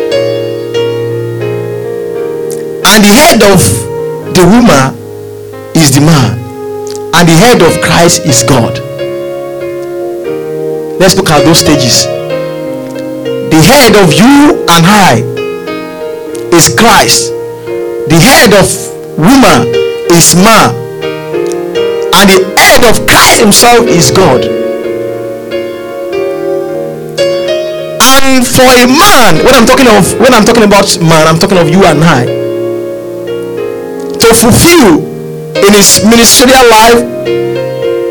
[2.92, 3.62] and the head of
[4.36, 4.92] the woman
[5.80, 6.36] is the man.
[7.16, 8.80] And the head of christ is god.
[11.00, 12.04] Let's look at those stages.
[12.04, 15.24] The head of you and i
[16.52, 17.32] is christ.
[18.12, 18.68] The head of
[19.16, 19.72] woman
[20.12, 20.76] is man.
[22.12, 24.44] And the head of christ himself is god.
[28.04, 31.58] And for a man when i'm talking of when i'm talking about man i'm talking
[31.58, 32.41] of you and i
[34.22, 35.02] to fulfill
[35.66, 37.02] in his ministerial life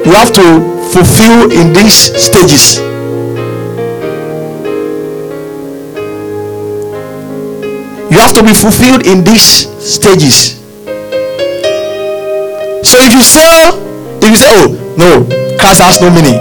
[0.05, 0.47] you have to
[0.91, 2.79] fulfill in these stages.
[8.11, 10.59] You have to be fulfilled in these stages.
[12.83, 13.71] So if you say
[14.23, 15.25] if you say oh no
[15.59, 16.35] christ has no meaning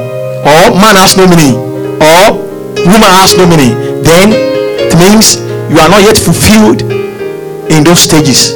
[0.50, 1.54] or man has no meaning
[2.02, 2.34] or
[2.90, 5.38] woman has no meaning then it means
[5.70, 6.82] you are not yet fulfilled
[7.72, 8.56] in those stages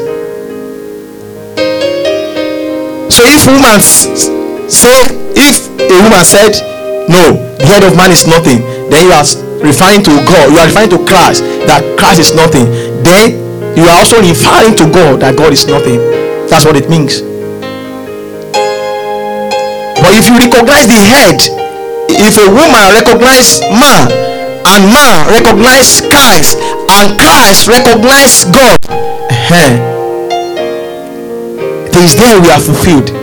[3.29, 3.79] if woman
[4.69, 5.07] say
[5.37, 6.53] if a woman said
[7.07, 8.59] no the head of man is nothing
[8.89, 9.25] then you are
[9.63, 12.65] referring to god you are referring to christ that christ is nothing
[13.03, 13.43] then
[13.75, 15.97] you are also referring to God that God is nothing.
[16.45, 17.25] That's what it means.
[19.97, 21.41] But if you recognize the head,
[22.13, 24.13] if a woman recognize man,
[24.61, 26.61] and man recognize Christ,
[27.01, 28.77] and Christ recognize God,
[29.49, 29.92] it
[32.03, 33.13] is there we are fulfilled.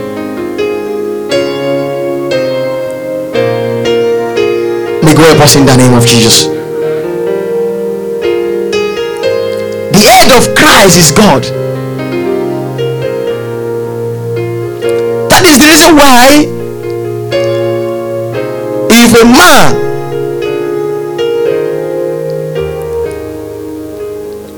[5.03, 6.45] May God help us in the name of Jesus.
[9.93, 11.43] The head of Christ is God.
[15.29, 16.47] That is the reason why
[18.89, 19.75] if a man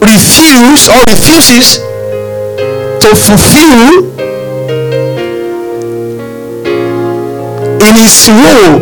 [0.02, 1.93] refuse or refuses
[3.04, 4.00] to fulfill
[7.84, 8.80] in his role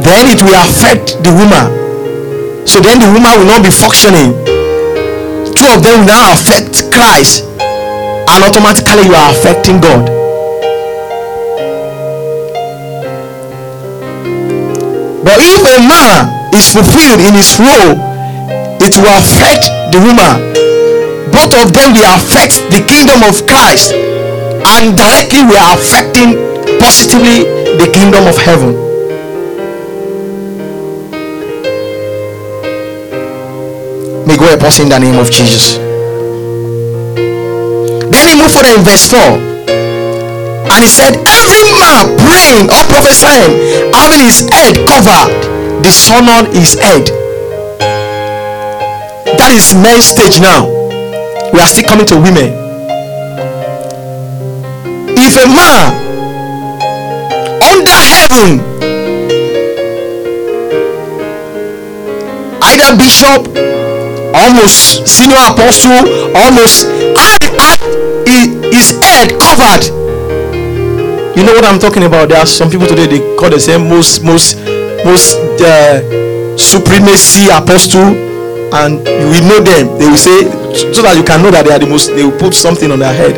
[0.00, 1.68] then it will affect the woman.
[2.66, 4.32] So then the woman will not be functioning.
[5.52, 10.08] Two of them will now affect christ and automatically you are affecting god.
[15.20, 17.92] But if a man is fulfilled in his role
[18.80, 20.75] it will affect the woman
[21.36, 26.32] both of them will affect the kingdom of christ and directly we are affecting
[26.80, 27.44] positively
[27.76, 28.86] the kingdom of heaven
[34.26, 35.78] May God help us in the name of Jesus.
[38.10, 39.16] Then he moved further in verse 4.
[39.16, 45.30] And he said, Every man praying or prophesying, having his head covered,
[45.82, 47.06] dishonored his head.
[49.38, 50.75] That is men's stage now.
[51.56, 52.52] We are still coming to women.
[55.16, 55.88] If a man
[57.64, 58.60] under heaven,
[62.60, 63.48] either bishop
[64.36, 66.04] almost senior apostle
[66.36, 66.84] almost
[68.70, 69.86] his head covered.
[71.38, 72.28] You know what i'm talking about?
[72.28, 74.56] There are some people today they call themselves most most
[75.06, 76.04] most uh,
[76.58, 78.12] supremacy apostle
[78.76, 79.96] and you will know them.
[79.98, 82.38] They will say so that you can know that they are the most they will
[82.38, 83.34] put something on their head.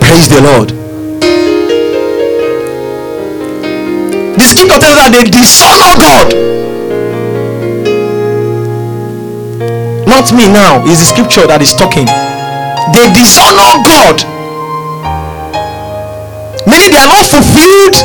[0.00, 0.70] Praise the lord.
[4.38, 6.32] The scripture tells that they dishonor god.
[10.08, 12.06] Not me now it's the scripture that is talking.
[12.96, 14.24] They dishonor god.
[16.66, 17.96] Meaning they are not fulfilled.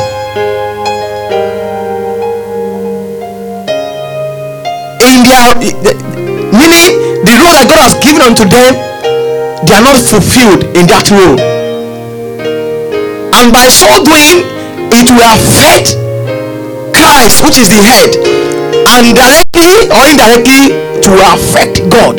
[5.08, 5.97] In their
[7.68, 8.72] god has given unto them
[9.68, 11.38] they are not fulfilled in that role
[13.38, 14.42] and by so doing
[14.90, 15.94] it will affect
[16.96, 18.10] christ which is the head
[18.96, 22.16] and directly or indirectly will affect God.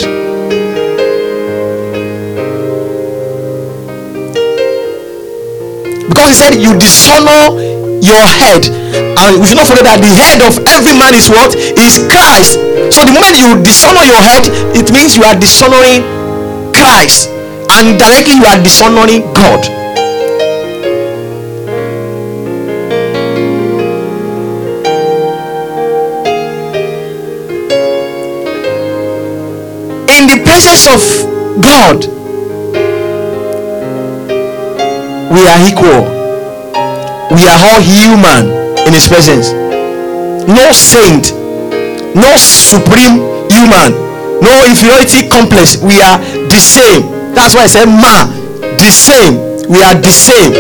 [6.10, 7.60] Because he said you dishonor
[8.02, 8.66] your head.
[9.20, 11.56] And we should not forget that the head of every man is what?
[11.56, 12.69] Is Christ.
[12.92, 14.44] So the moment you dishonor your head,
[14.76, 16.04] it means you are dishonoring
[16.74, 17.30] Christ.
[17.72, 19.80] And directly you are dishonoring God.
[30.20, 31.00] in the presence of
[31.64, 32.04] God,
[35.32, 36.04] we are equal.
[37.32, 38.52] We are all human
[38.86, 39.52] in His presence.
[40.46, 41.32] No saint,
[42.16, 43.94] no supreme human,
[44.42, 45.78] no inferiority complex.
[45.78, 46.18] We are
[46.50, 47.34] the same.
[47.34, 48.26] That's why I said, Ma,
[48.78, 49.68] the same.
[49.70, 50.54] We are the same.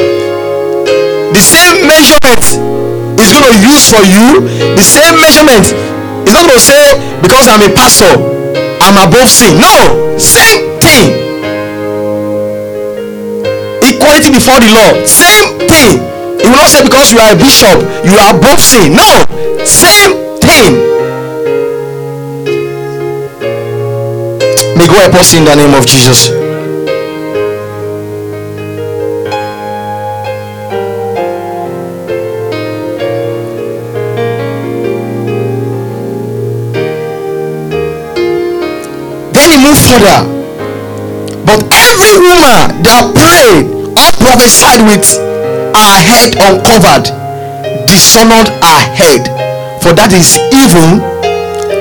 [1.33, 2.43] The same measurement
[3.19, 4.45] is going to use for you.
[4.75, 5.65] The same measurement
[6.27, 8.39] is not going to say because I'm a pastor
[8.81, 9.59] I'm above sin.
[9.61, 11.13] No, same thing.
[13.85, 15.05] Equality before the law.
[15.05, 16.01] Same thing.
[16.39, 18.93] It will not say because you are a bishop, you are above sin.
[18.95, 19.25] No,
[19.65, 20.88] same thing.
[24.79, 26.29] May God help us in the name of Jesus.
[39.35, 40.23] Then he moved further.
[41.43, 43.67] But every woman that prayed
[43.99, 45.03] or prophesied with
[45.75, 47.11] her head uncovered
[47.85, 49.27] dishonored her head,
[49.83, 51.03] for that is even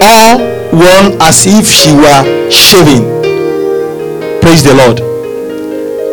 [0.02, 3.05] or one as if she were shaving.
[4.40, 4.99] Praise the Lord.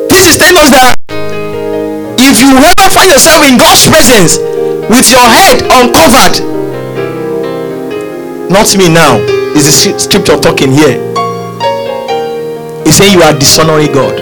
[0.10, 0.96] This is telling us that
[2.18, 4.38] if you ever find yourself in God's presence
[4.90, 6.40] with your head uncovered,
[8.50, 9.20] not me now,
[9.56, 11.00] is the scripture talking here
[12.86, 14.20] It's saying you are dishonoring God.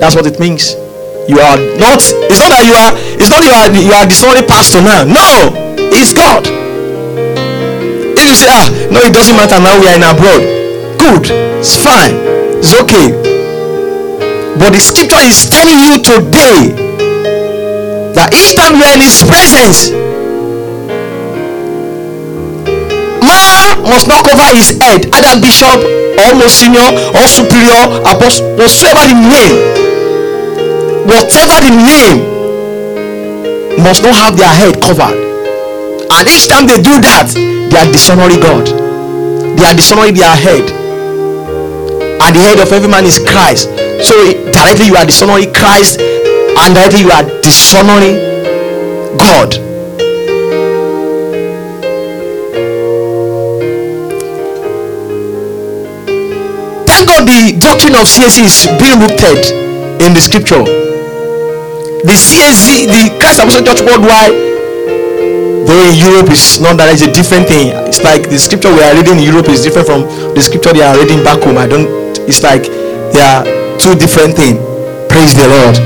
[0.00, 0.74] That's what it means.
[1.28, 2.00] You are not.
[2.02, 2.92] It's not that you are.
[3.16, 3.68] It's not you are.
[3.70, 5.04] You are dishonoring pastor now.
[5.04, 5.52] No,
[5.92, 6.59] it's God.
[8.30, 9.74] You say, ah, no, it doesn't matter now.
[9.74, 10.46] We are in abroad.
[11.02, 11.34] Good.
[11.58, 12.14] It's fine.
[12.62, 13.10] It's okay.
[14.54, 16.70] But the scripture is telling you today
[18.14, 19.90] that each time you are in His presence,
[23.26, 25.82] man must not cover his head, either bishop
[26.22, 29.58] or monsignor or superior apostle, whatsoever the name,
[31.10, 32.18] whatever the name,
[33.82, 35.29] must not have their head covered.
[36.10, 38.66] And each time they do that, they are dishonoring God.
[39.56, 40.66] They are dishonoring their head.
[42.20, 43.70] And the head of every man is Christ.
[44.02, 44.14] So
[44.50, 48.18] directly you are dishonoring Christ, and directly you are dishonoring
[49.16, 49.54] God.
[56.90, 59.46] Thank God the doctrine of CAC is being rooted
[60.02, 60.64] in the scripture.
[62.02, 64.49] The CAC, the Christ Apostolic Church worldwide,
[65.70, 67.70] though in Europe is not that it's a different thing.
[67.86, 70.02] It's like the scripture we are reading in Europe is different from
[70.34, 71.58] the scripture they are reading back home.
[71.58, 71.86] I don't.
[72.26, 72.66] It's like
[73.14, 73.46] they are
[73.78, 74.58] two different things.
[75.06, 75.76] Praise the Lord.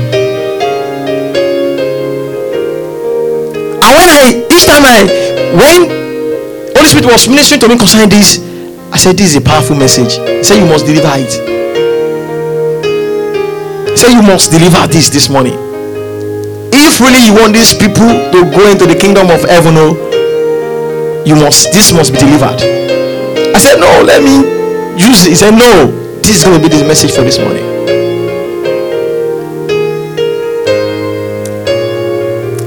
[3.85, 5.05] And when I each time I
[5.53, 5.77] when
[6.73, 8.41] Holy Spirit was ministering to me concerning this,
[8.89, 10.17] I said this is a powerful message.
[10.17, 11.33] He said you must deliver it.
[13.93, 15.64] He said you must deliver this this morning.
[16.75, 19.95] If really you want these people to go into the kingdom of heaven, oh,
[21.25, 22.59] you must this must be delivered.
[23.55, 24.43] I said no, let me
[24.99, 25.29] use it.
[25.31, 25.87] He said no,
[26.19, 27.63] this is going to be the message for this morning.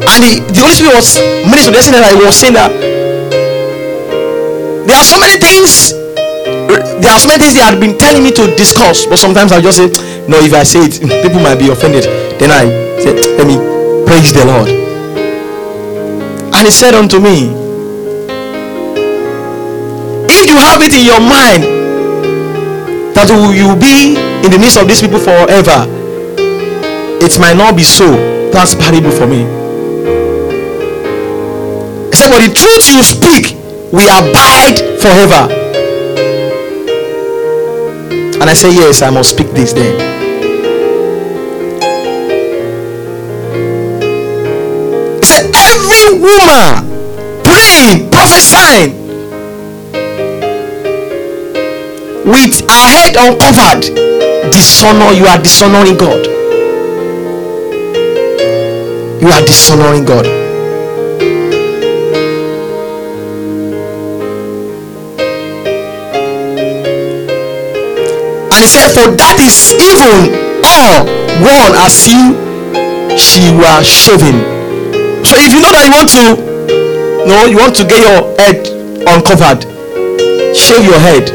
[0.09, 2.01] And the, the Holy Spirit was ministering yesterday.
[2.01, 2.73] I was saying that
[4.89, 5.93] there are so many things.
[7.05, 9.61] There are so many things they had been telling me to discuss, but sometimes I
[9.61, 9.89] just say,
[10.27, 10.41] no.
[10.41, 12.05] If I say it, people might be offended.
[12.41, 12.65] Then I
[13.01, 13.78] said, let me
[14.09, 14.69] praise the Lord.
[16.57, 17.53] And he said unto me,
[20.33, 21.63] if you have it in your mind
[23.15, 25.85] that you will be in the midst of these people forever,
[27.21, 28.09] it might not be so.
[28.51, 29.45] That's parable for me.
[32.09, 33.61] He said, but the truth you speak
[33.93, 35.53] we abide forever.
[38.41, 40.18] And I say, yes, I must speak this then.
[46.09, 48.93] Every woman praying, prophesying
[52.25, 53.83] with her head uncovered,
[54.53, 56.27] dishonor, you are dishonoring God.
[59.21, 60.27] You are dishonoring God.
[68.51, 71.07] And he said, For that is even all
[71.43, 72.37] one as you
[73.19, 74.58] she were shaven.
[75.29, 76.59] So if you know that you want to
[77.29, 78.65] no, you want to get your head
[79.05, 79.69] uncovered,
[80.57, 81.29] shave your head.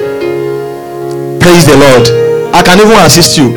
[1.37, 2.09] Praise the Lord.
[2.49, 3.53] I can even assist you.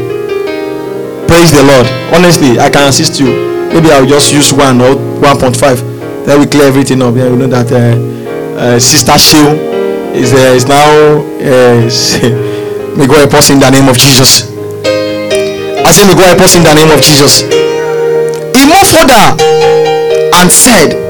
[1.25, 1.89] Praise the Lord.
[2.13, 3.33] Honestly, I can assist you.
[3.73, 4.93] Maybe I'll just use one or
[5.25, 6.27] 1.5.
[6.27, 7.15] Then we clear everything up.
[7.15, 7.97] Then we know that uh,
[8.61, 9.57] uh, Sister Shield
[10.15, 11.25] is, uh, is now.
[11.41, 11.89] Uh,
[13.01, 14.53] may God help us in the name of Jesus.
[14.85, 17.41] I say, may God help us in the name of Jesus.
[18.53, 19.86] He moved further
[20.35, 21.07] and said,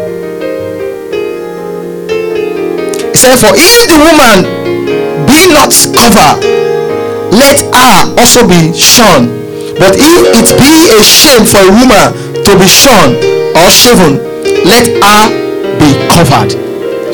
[3.17, 4.45] He said, For if the woman
[5.25, 6.45] be not covered,
[7.33, 9.33] let her also be shorn.
[9.81, 12.13] But if it be a shame for a woman
[12.45, 13.17] to be shorn
[13.57, 14.21] or shaven,
[14.69, 15.23] let her
[15.81, 16.53] be covered.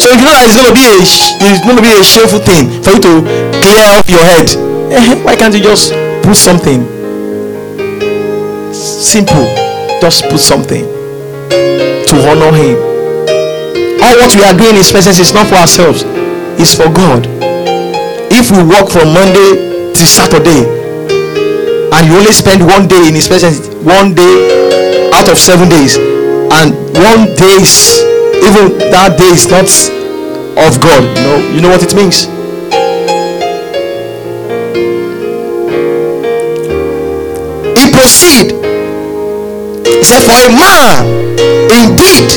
[0.00, 2.02] So if you know that it's going to be a it's going to be a
[2.02, 3.22] shameful thing for you to
[3.62, 4.50] clear off your head,
[5.24, 5.92] why can't you just
[6.22, 6.82] put something
[8.72, 9.46] simple?
[10.00, 11.01] Just put something
[12.26, 12.76] honor Him.
[14.02, 16.04] All what we are doing in His presence is not for ourselves;
[16.58, 17.26] it's for God.
[18.30, 20.82] If we work from Monday to Saturday,
[22.02, 24.34] and you only spend one day in his presence one day
[25.14, 25.96] out of seven days
[26.58, 28.00] and one day is
[28.42, 29.68] even that day is not
[30.66, 32.26] of god you know you know what it means
[37.78, 38.71] he proceed
[40.04, 41.06] said for a man
[41.70, 42.30] indeed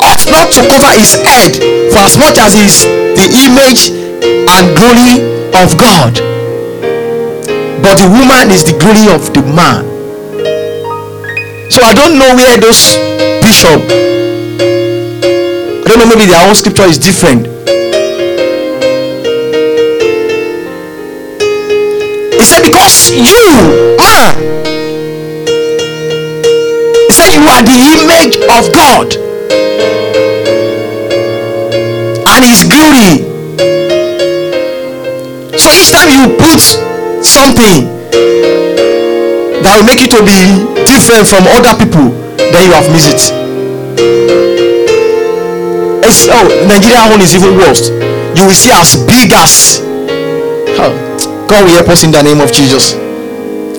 [0.00, 1.56] ought not to cover his head
[1.92, 2.84] for as much as he is
[3.16, 3.90] the image
[4.48, 5.20] and glory
[5.62, 6.36] of god
[7.86, 9.84] but the woman is the glory of the man.
[11.70, 12.96] So I don't know where those
[13.38, 13.78] bishop.
[15.84, 17.46] I don't know maybe their own scripture is different.
[22.34, 24.34] He said, because you, man,
[27.48, 29.14] are the image of God
[32.36, 33.24] and his glory.
[35.56, 36.60] So each time you put
[37.24, 37.88] something
[39.64, 43.22] that will make you to be different from other people, then you have missed it.
[46.04, 47.88] It's, oh, Nigeria one is even worse.
[48.36, 49.80] You will see as big as.
[51.48, 52.94] God will help us in the name of Jesus.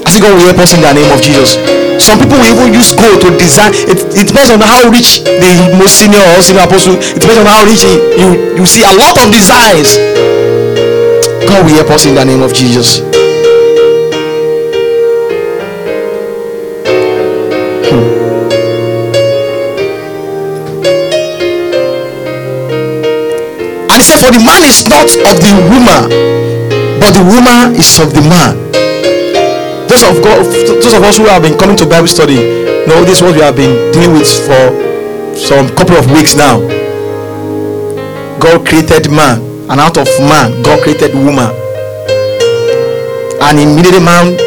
[0.06, 1.87] I say God will help us in the name of Jesus.
[2.00, 3.74] Some people will even use gold to design.
[3.90, 6.96] It, it depends on how rich the most senior or senior apostle.
[6.96, 9.98] It depends on how rich he, you you see a lot of designs.
[11.50, 13.00] God will help us in the name of Jesus.
[17.90, 18.18] Hmm.
[23.90, 26.10] And he said, For the man is not of the woman,
[27.00, 28.67] but the woman is of the man.
[29.98, 32.38] Those of God, those of us who have been coming to Bible study,
[32.86, 34.70] know this is what we have been dealing with for
[35.34, 36.62] some couple of weeks now.
[38.38, 41.50] God created man, and out of man, God created woman.
[43.42, 44.38] And immediately man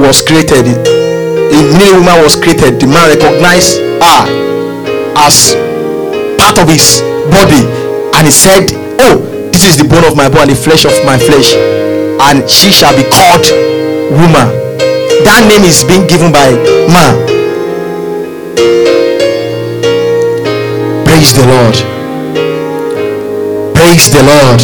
[0.00, 0.64] was created.
[0.64, 2.80] Immediately woman was created.
[2.80, 4.24] The man recognized her
[5.20, 5.52] as
[6.40, 7.68] part of his body
[8.16, 8.64] and he said
[9.04, 9.20] oh
[9.52, 12.72] this is the bone of my bone and the flesh of my flesh and she
[12.72, 13.44] shall be called
[14.16, 14.59] woman
[15.24, 16.50] that name is being given by
[16.92, 17.40] man
[21.20, 21.74] praise the lord.
[23.76, 24.60] Praise the lord.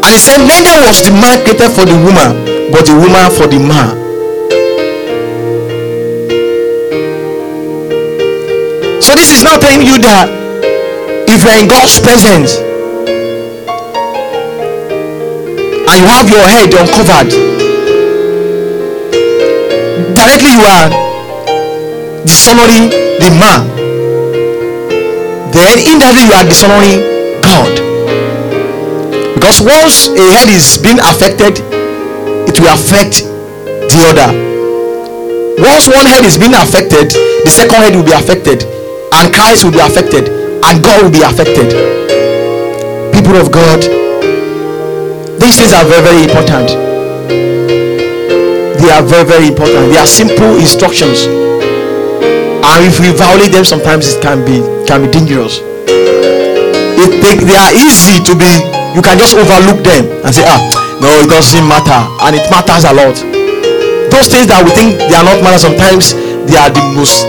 [0.00, 3.46] And he said neither was the man created for the woman but the woman for
[3.46, 3.98] the man.
[9.02, 10.30] So this is not telling you that
[11.28, 12.69] if you're in God's presence
[15.90, 17.30] and you have your head uncovered,
[20.14, 20.88] directly you are
[22.24, 23.66] dishonoring the man.
[25.50, 27.02] Then indirectly you are dishonoring
[27.42, 27.74] God.
[29.34, 31.58] Because once a head is being affected,
[32.46, 33.26] it will affect
[33.90, 34.30] the other.
[35.58, 37.10] Once one head is being affected,
[37.44, 38.62] the second head will be affected
[39.12, 41.74] and Christ will be affected and God will be affected.
[43.12, 43.82] People of God,
[45.40, 46.68] these things are very, very important.
[48.78, 49.90] They are very, very important.
[49.92, 51.24] They are simple instructions.
[51.26, 55.58] And if we violate them, sometimes it can be can be dangerous.
[57.00, 58.50] It, they, they are easy to be,
[58.92, 60.60] you can just overlook them and say, ah,
[61.00, 61.96] no, it doesn't matter.
[62.20, 63.16] And it matters a lot.
[64.12, 66.12] Those things that we think they are not matter, sometimes
[66.44, 67.24] they are the most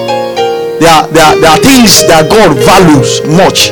[0.82, 3.70] there are, there, are, there are things that God values much.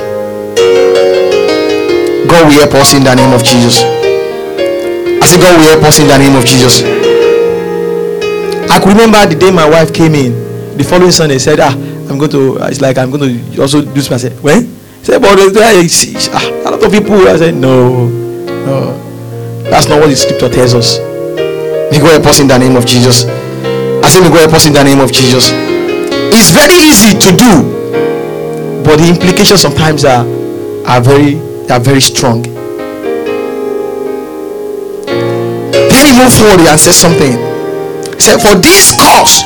[2.29, 3.98] God will help us in the name of Jesus.
[5.29, 6.81] Say God will help us in the name of Jesus.
[8.65, 10.33] I could remember the day my wife came in.
[10.77, 11.69] The following Sunday said, Ah,
[12.09, 12.57] I'm going to.
[12.65, 14.09] It's like I'm going to also do this.
[14.11, 14.65] I said, When?
[14.65, 17.21] He said, But uh, ah, a lot of people.
[17.29, 18.97] I said, No, no,
[19.69, 20.97] that's not what the scripture tells us.
[21.93, 23.25] May God help us in the name of Jesus.
[24.01, 25.53] I say, May God help us in the name of Jesus
[26.39, 27.51] it's very easy to do
[28.83, 30.25] but the implications sometimes are
[30.85, 31.35] are very
[31.69, 32.43] are very strong
[36.29, 37.33] moved forward and say something.
[38.19, 39.41] Said for this cause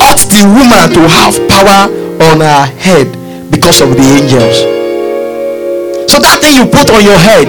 [0.00, 1.88] ought the woman to have power
[2.30, 3.08] on her head
[3.50, 4.60] because of the angels.
[6.10, 7.48] So that thing you put on your head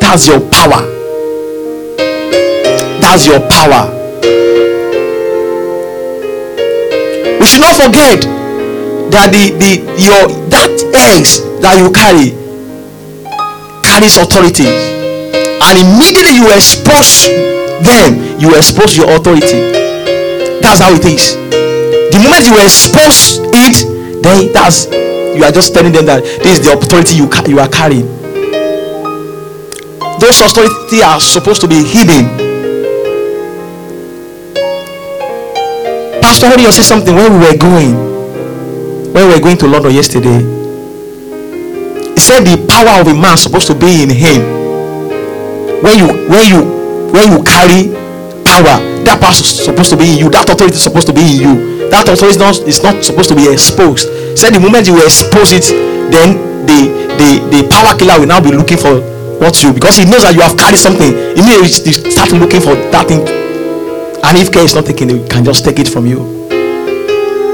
[0.00, 0.82] that's your power.
[3.00, 3.92] That's your power.
[7.38, 8.22] We should not forget
[9.12, 12.34] that the the your that eggs that you carry
[13.82, 14.95] carries authority
[15.66, 17.26] and immediately you expose
[17.82, 19.60] them you expose your authority
[20.62, 21.34] that's how it is
[22.14, 23.76] the moment you expose it
[24.22, 24.86] then that's
[25.36, 28.06] you are just telling them that this is the authority you you are carrying
[30.18, 32.46] those authority are supposed to be hidden
[36.22, 37.94] Pastor Audio said something when we were going,
[39.14, 40.40] when we were going to London yesterday.
[42.12, 44.65] He said the power of a man supposed to be in him.
[45.82, 46.60] When you when you
[47.12, 47.92] when you carry
[48.44, 50.28] power, that power is supposed to be in you.
[50.30, 51.54] That authority is supposed to be in you.
[51.90, 54.08] That authority is not, is not supposed to be exposed.
[54.36, 55.68] Said the moment you expose it,
[56.12, 56.36] then
[56.66, 56.90] the
[57.20, 59.00] the the power killer will now be looking for
[59.38, 61.12] what you because he knows that you have carried something.
[61.36, 63.46] Immediately he start looking for that thing
[64.26, 66.18] and if care is not taken, they can just take it from you.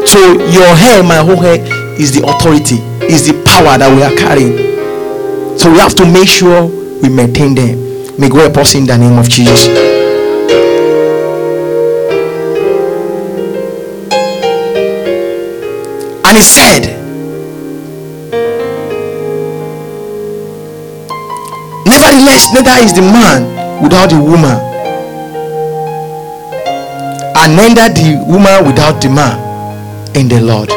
[0.06, 0.18] So
[0.48, 1.60] your hair, my whole hair,
[2.00, 2.76] is the authority,
[3.12, 5.58] is the power that we are carrying.
[5.58, 6.64] So we have to make sure
[7.02, 7.81] we maintain them.
[8.22, 9.66] May God help us in the name of Jesus.
[16.24, 16.86] And he said,
[21.84, 24.54] Nevertheless, neither is the man without the woman,
[27.34, 29.36] and neither the woman without the man
[30.14, 30.68] in the Lord.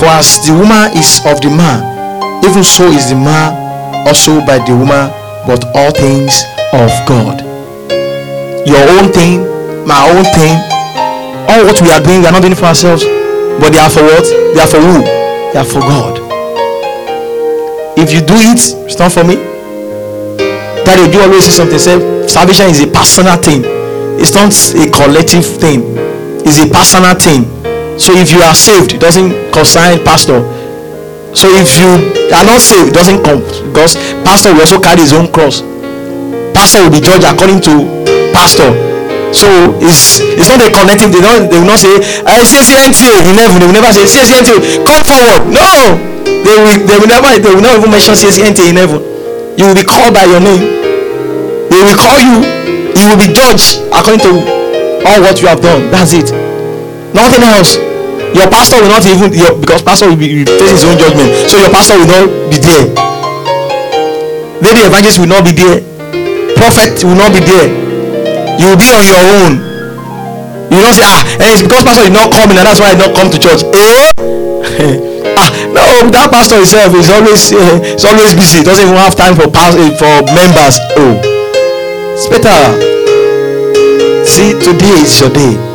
[0.00, 4.56] For as the woman is of the man, even so is the man also by
[4.64, 6.42] the woman, but all things
[6.72, 7.40] of God.
[8.66, 9.46] Your own thing,
[9.86, 10.54] my own thing,
[11.48, 13.04] all what we are doing, we are not doing for ourselves,
[13.62, 14.26] but they are for what?
[14.26, 15.02] They are for who?
[15.54, 16.18] They are for God.
[17.96, 19.36] If you do it, it's not for me.
[20.86, 21.78] Do you always say something?
[21.78, 23.62] Say salvation is a personal thing.
[24.18, 25.94] It's not a collective thing.
[26.42, 27.44] It's a personal thing.
[27.98, 30.40] So if you are saved, it doesn't concern pastor.
[31.36, 31.92] So if you
[32.32, 35.60] are not saved, doesn't come because pastor will also carry his own cross.
[36.56, 37.84] Pastor will be judged according to
[38.32, 38.72] pastor.
[39.36, 39.44] So
[39.84, 41.12] it's it's not a connecting.
[41.12, 41.92] They don't they will not say
[42.24, 43.60] I say CNTA in heaven.
[43.60, 45.44] They will never say CNTA come forward.
[45.52, 49.04] No, they will they will never they will not even mention CNTA in heaven.
[49.60, 50.64] You will be called by your name.
[51.68, 52.48] They will call you.
[52.96, 54.32] You will be judged according to
[55.04, 55.92] all what you have done.
[55.92, 56.32] That's it.
[57.12, 57.76] Nothing else.
[58.36, 61.32] Your pastor will not even your, because pastor will be will face his own judgment.
[61.48, 62.84] So your pastor will not be there.
[64.60, 65.80] Lady evangelist will not be there.
[66.52, 67.72] Prophet will not be there.
[68.60, 69.52] You will be on your own.
[70.68, 72.92] You don't say ah, and it's because pastor did not come in and that's why
[72.92, 73.64] I did not come to church.
[73.72, 74.12] Eh?
[75.40, 78.60] ah, no, that pastor himself is always uh, is always busy.
[78.60, 80.76] Doesn't even have time for eh, for members.
[81.00, 81.16] Oh,
[82.12, 82.52] it's better.
[84.28, 85.65] See, today is your day.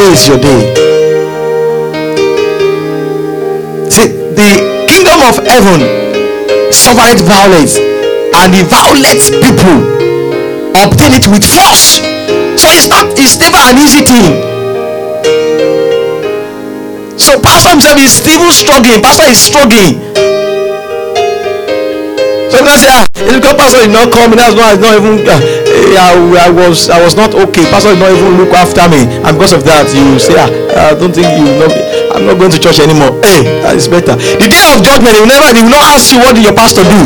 [0.00, 0.60] Today is your day.
[3.92, 4.50] See, the
[4.88, 5.84] kingdom of heaven
[6.72, 9.76] suffereth violence, and the violent people
[10.72, 12.00] obtain it with force.
[12.56, 14.40] So it's not, it's never an easy thing.
[17.20, 19.02] So pastor himself is still struggling.
[19.02, 20.00] Pastor is struggling.
[22.48, 24.32] So can say, ah, it's because pastor did not come.
[24.32, 25.28] That's why I not even.
[25.28, 26.16] Uh, I,
[26.46, 27.64] I was I was not okay.
[27.70, 30.50] Pastor did not even look after me, and because of that, you say, ah,
[30.90, 31.46] I don't think you.
[31.46, 31.66] Be,
[32.10, 33.14] I'm not going to church anymore.
[33.22, 34.18] Hey, that is better.
[34.18, 35.46] The day of judgment, they will never.
[35.54, 37.00] They will not ask you what did your pastor do.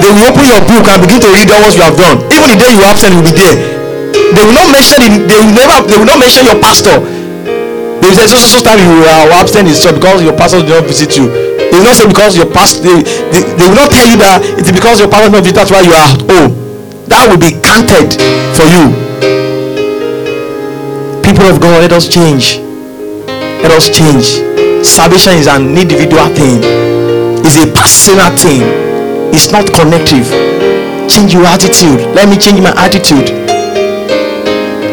[0.00, 2.24] They will open your book and begin to read all what you have done.
[2.32, 3.56] Even the day you are absent, will be there.
[4.32, 4.98] They will not mention.
[5.04, 5.76] it- They will never.
[5.84, 6.96] They will not mention your pastor.
[8.00, 10.72] They will say so so so time you are absent church because your pastor did
[10.72, 11.28] not visit you.
[11.28, 12.80] They will not say because your pastor.
[12.80, 15.44] They, they, they will not tell you that it is because your pastor did not
[15.44, 15.56] visit.
[15.60, 16.59] That's why you are home.
[17.10, 18.14] That will be counted
[18.54, 18.86] for you.
[21.26, 22.62] People of God, let us change.
[23.66, 24.38] Let us change.
[24.86, 26.62] Salvation is an individual thing.
[27.42, 28.62] It's a personal thing.
[29.34, 30.22] It's not connective.
[31.10, 31.98] Change your attitude.
[32.14, 33.34] Let me change my attitude.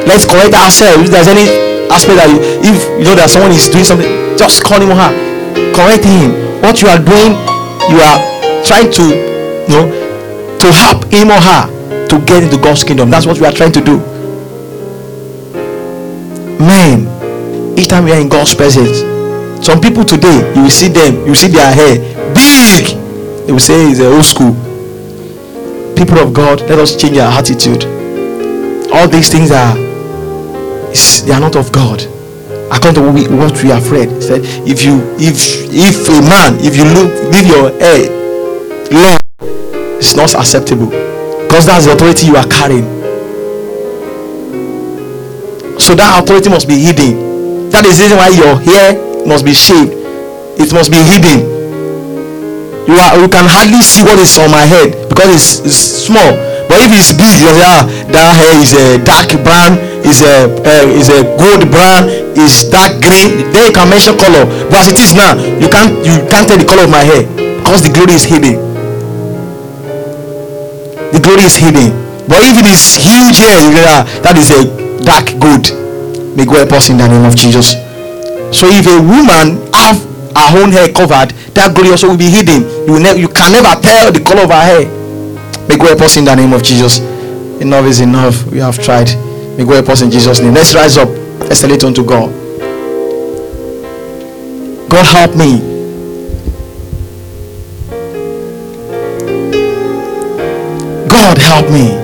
[0.10, 1.06] Let's correct ourselves.
[1.06, 1.46] If there's any
[1.94, 4.10] aspect that you, if you know that someone is doing something,
[4.42, 5.14] just call him or her.
[5.70, 6.34] Correct him.
[6.66, 7.38] What you are doing,
[7.94, 8.18] you are
[8.66, 9.86] trying to, you know,
[10.58, 11.77] to help him or her
[12.10, 13.10] to get into God's kingdom.
[13.10, 13.98] That's what we are trying to do.
[16.60, 19.00] Men, each time we are in God's presence,
[19.66, 21.98] some people today, you will see them, you see their hair
[22.34, 22.96] big.
[23.46, 24.54] They will say it's old school.
[25.96, 27.86] People of God, let us change our attitude.
[28.92, 29.76] All these things are
[31.26, 32.02] they are not of God.
[32.72, 35.36] According to what we, what we have read, said if you if
[35.72, 38.10] if a man if you look leave your hair
[38.92, 39.20] long,
[40.00, 41.17] it's not acceptable
[41.48, 42.84] because that's the authority you are carrying.
[45.80, 47.72] So that authority must be hidden.
[47.72, 49.96] That is the reason why your hair must be shaved.
[50.60, 51.48] It must be hidden.
[52.92, 55.80] You are you can hardly see what is on my head because it's, it's
[56.12, 56.36] small.
[56.68, 60.52] But if it's big, you say, ah, that hair is a dark brown, is a
[60.52, 63.48] uh, is a gold brown, is dark green.
[63.56, 64.44] Then you can mention color.
[64.68, 67.24] But as it is now, you can't you can't tell the color of my hair
[67.64, 68.67] because the glory is hidden.
[71.14, 71.92] The glory is hidden.
[72.28, 73.40] But if it is huge
[73.88, 74.68] ah, that is a
[75.04, 75.72] dark good.
[76.36, 77.72] May God help us in the name of Jesus.
[78.52, 79.98] So if a woman have
[80.36, 82.64] her own hair covered, that glory also will be hidden.
[82.88, 84.84] You ne- you can never tell the color of her hair.
[85.68, 87.00] May God help us in the name of Jesus.
[87.60, 88.46] Enough is enough.
[88.52, 89.08] We have tried.
[89.58, 90.54] May God help us in Jesus' name.
[90.54, 91.10] Let's rise up.
[91.48, 92.30] Let's tell it unto God.
[94.90, 95.77] God help me.
[101.66, 101.98] Me.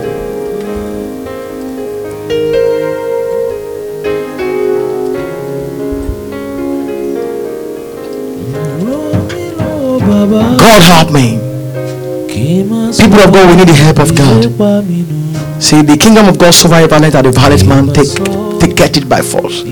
[10.57, 11.37] God help me.
[12.97, 14.43] People of God, we need the help of God.
[15.61, 18.09] See, the kingdom of God suffer violent and the violent man take,
[18.59, 19.61] take get it by force.
[19.63, 19.69] To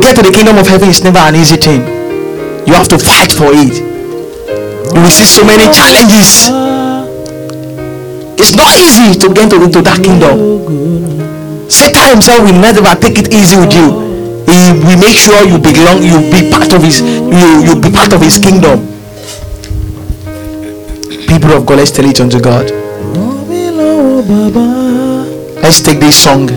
[0.00, 1.80] get to the kingdom of heaven is never an easy thing.
[2.66, 3.78] You have to fight for it.
[4.94, 6.69] You will see so many challenges.
[8.40, 11.68] It's not easy to get into, that kingdom.
[11.68, 13.92] Satan himself will never take it easy with you.
[14.48, 18.12] He will make sure you belong, you be part of his, you you be part
[18.14, 18.80] of his kingdom.
[21.28, 22.72] People of God, let's tell it unto God.
[25.62, 26.48] Let's take this song.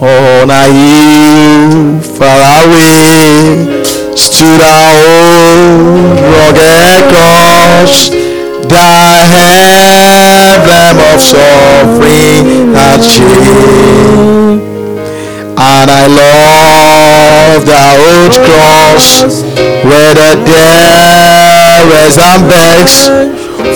[0.00, 3.84] Oh, On a hill far away
[4.16, 4.96] stood our
[6.32, 8.21] rugged cross.
[8.72, 8.88] The
[10.48, 14.60] emblem of suffering and shame.
[15.60, 19.06] And I love the old cross
[19.84, 22.48] where the dearest and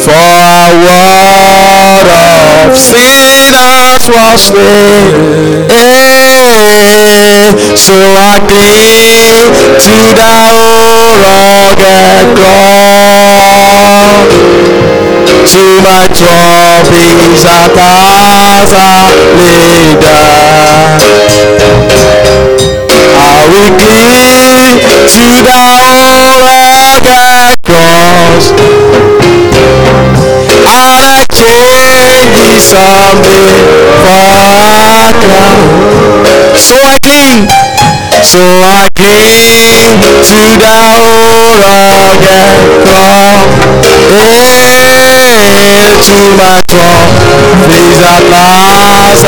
[0.01, 2.09] for a word
[2.64, 5.68] of sinners was slain.
[5.70, 9.52] Eh, So I cling
[9.85, 12.86] to the old rugged cross
[15.47, 20.98] to my trophies at as I lay down.
[23.14, 25.62] I will cling to the
[26.43, 28.51] rugged cross
[30.66, 33.47] and exchange someday
[34.02, 36.27] for a crown.
[36.59, 37.47] So I cling,
[38.27, 39.94] so I cling
[40.27, 40.74] to the
[41.62, 42.51] rugged
[42.82, 44.76] cross.
[45.57, 49.24] Eh, to my trophies at last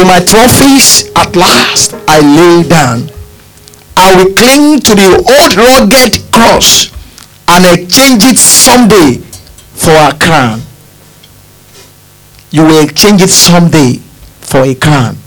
[0.00, 3.10] To my trophies at last I lay down.
[3.98, 6.88] I will cling to the old rugged cross
[7.46, 9.18] and exchange it someday
[9.76, 10.62] for a crown.
[12.50, 13.96] You will exchange it someday
[14.40, 15.18] for a crown.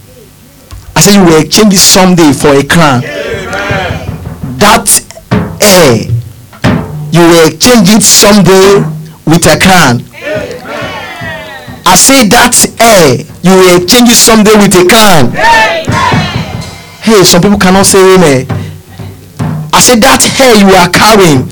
[0.95, 3.01] I said you will exchange it someday for a crown.
[4.57, 4.89] That
[5.61, 6.09] air,
[7.13, 8.81] you will exchange it someday
[9.27, 10.01] with a crown.
[11.85, 15.29] I say that air, you will exchange it someday with a crown.
[17.03, 18.47] Hey, some people cannot say amen.
[19.73, 21.49] I say that hair you are carrying,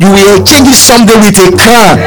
[0.00, 2.00] you will exchange it someday with a crown.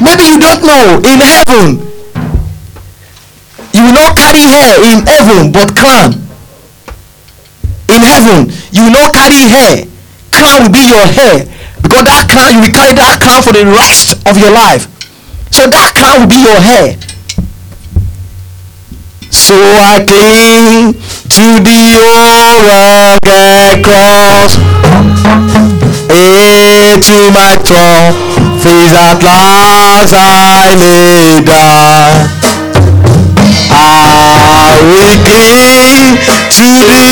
[0.00, 1.66] Maybe you don't know in heaven.
[3.74, 6.14] You will not carry hair in heaven, but crown.
[7.90, 9.84] In heaven, you will not carry hair.
[10.30, 11.44] Crown will be your hair.
[11.82, 14.86] Because that crown, you will carry that crown for the rest of your life.
[15.50, 16.96] So that crown will be your hair.
[19.30, 21.80] So I cling to the
[22.66, 24.56] rugged cross.
[26.10, 32.30] Eh, to my trophies at last I lay down.
[33.70, 36.18] I will cling
[36.56, 37.04] to the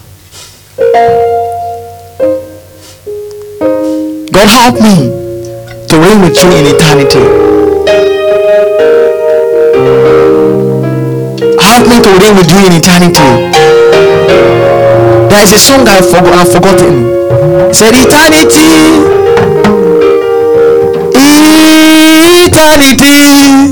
[4.32, 5.27] God help me
[5.88, 7.24] to reign with you in eternity.
[11.62, 13.30] Help me to reign with you in eternity.
[15.30, 17.06] There is a song I've, forgo- I've forgotten.
[17.70, 18.68] It said eternity.
[22.48, 23.16] Eternity.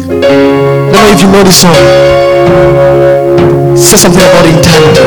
[0.05, 1.75] I don't know if you know this song.
[3.73, 5.01] It says something about eternity.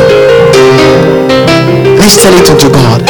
[1.99, 3.03] Let's tell it unto God.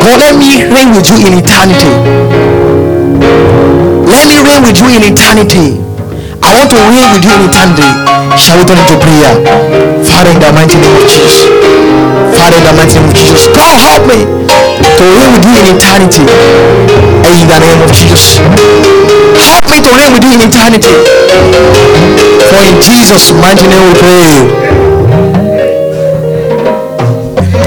[0.00, 2.41] God, let me reign with you in eternity.
[4.08, 5.80] Let me reign with you in eternity.
[6.42, 7.88] I want to reign with you in eternity.
[8.36, 9.32] Shall we turn into prayer?
[10.04, 11.48] Father, in the mighty name of Jesus.
[12.36, 13.48] Father, in the mighty name of Jesus.
[13.54, 16.24] God, help me to reign with you in eternity.
[17.32, 18.36] In the name of Jesus.
[19.38, 20.92] Help me to reign with you in eternity.
[22.52, 24.32] For in Jesus' mighty name we pray.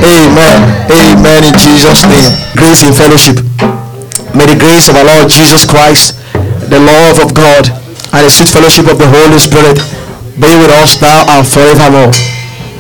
[0.06, 0.58] Amen.
[0.92, 2.32] Amen in Jesus' name.
[2.56, 3.42] Grace in fellowship.
[4.56, 6.16] The grace of our Lord Jesus Christ,
[6.72, 7.68] the love of God,
[8.16, 9.76] and the sweet fellowship of the Holy Spirit
[10.40, 12.16] be with us now and forevermore.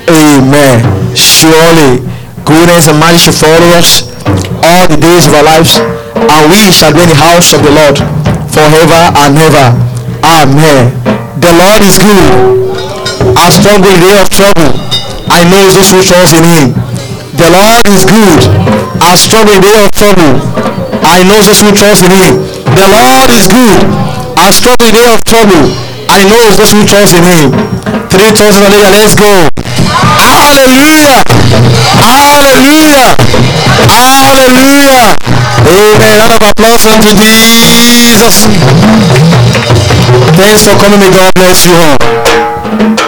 [0.07, 0.80] Amen.
[1.11, 1.99] Surely
[2.47, 4.07] goodness and mercy shall follow us
[4.64, 5.76] all the days of our lives,
[6.15, 7.99] and we shall be in the house of the Lord
[8.56, 9.76] forever and ever.
[10.23, 10.95] Amen.
[11.43, 13.35] The Lord is good.
[13.35, 14.80] Our strong in the day of trouble.
[15.27, 16.72] I know those who trust in him.
[17.35, 18.39] The Lord is good.
[19.03, 20.74] Our strong in the day of trouble.
[21.06, 22.41] I know those who trust in him.
[22.73, 23.77] The Lord is good.
[24.41, 25.69] Our strong in the day of trouble.
[26.10, 27.53] I know those who trust in him.
[28.10, 28.90] Three times hallelujah.
[28.90, 29.30] Let's go.
[30.18, 31.22] Hallelujah.
[32.02, 33.14] Hallelujah.
[33.86, 35.14] Hallelujah.
[35.69, 36.18] Amen.
[36.18, 38.49] Round of applause unto Jesus.
[40.34, 40.99] Thanks for coming.
[40.99, 43.05] May God bless you all.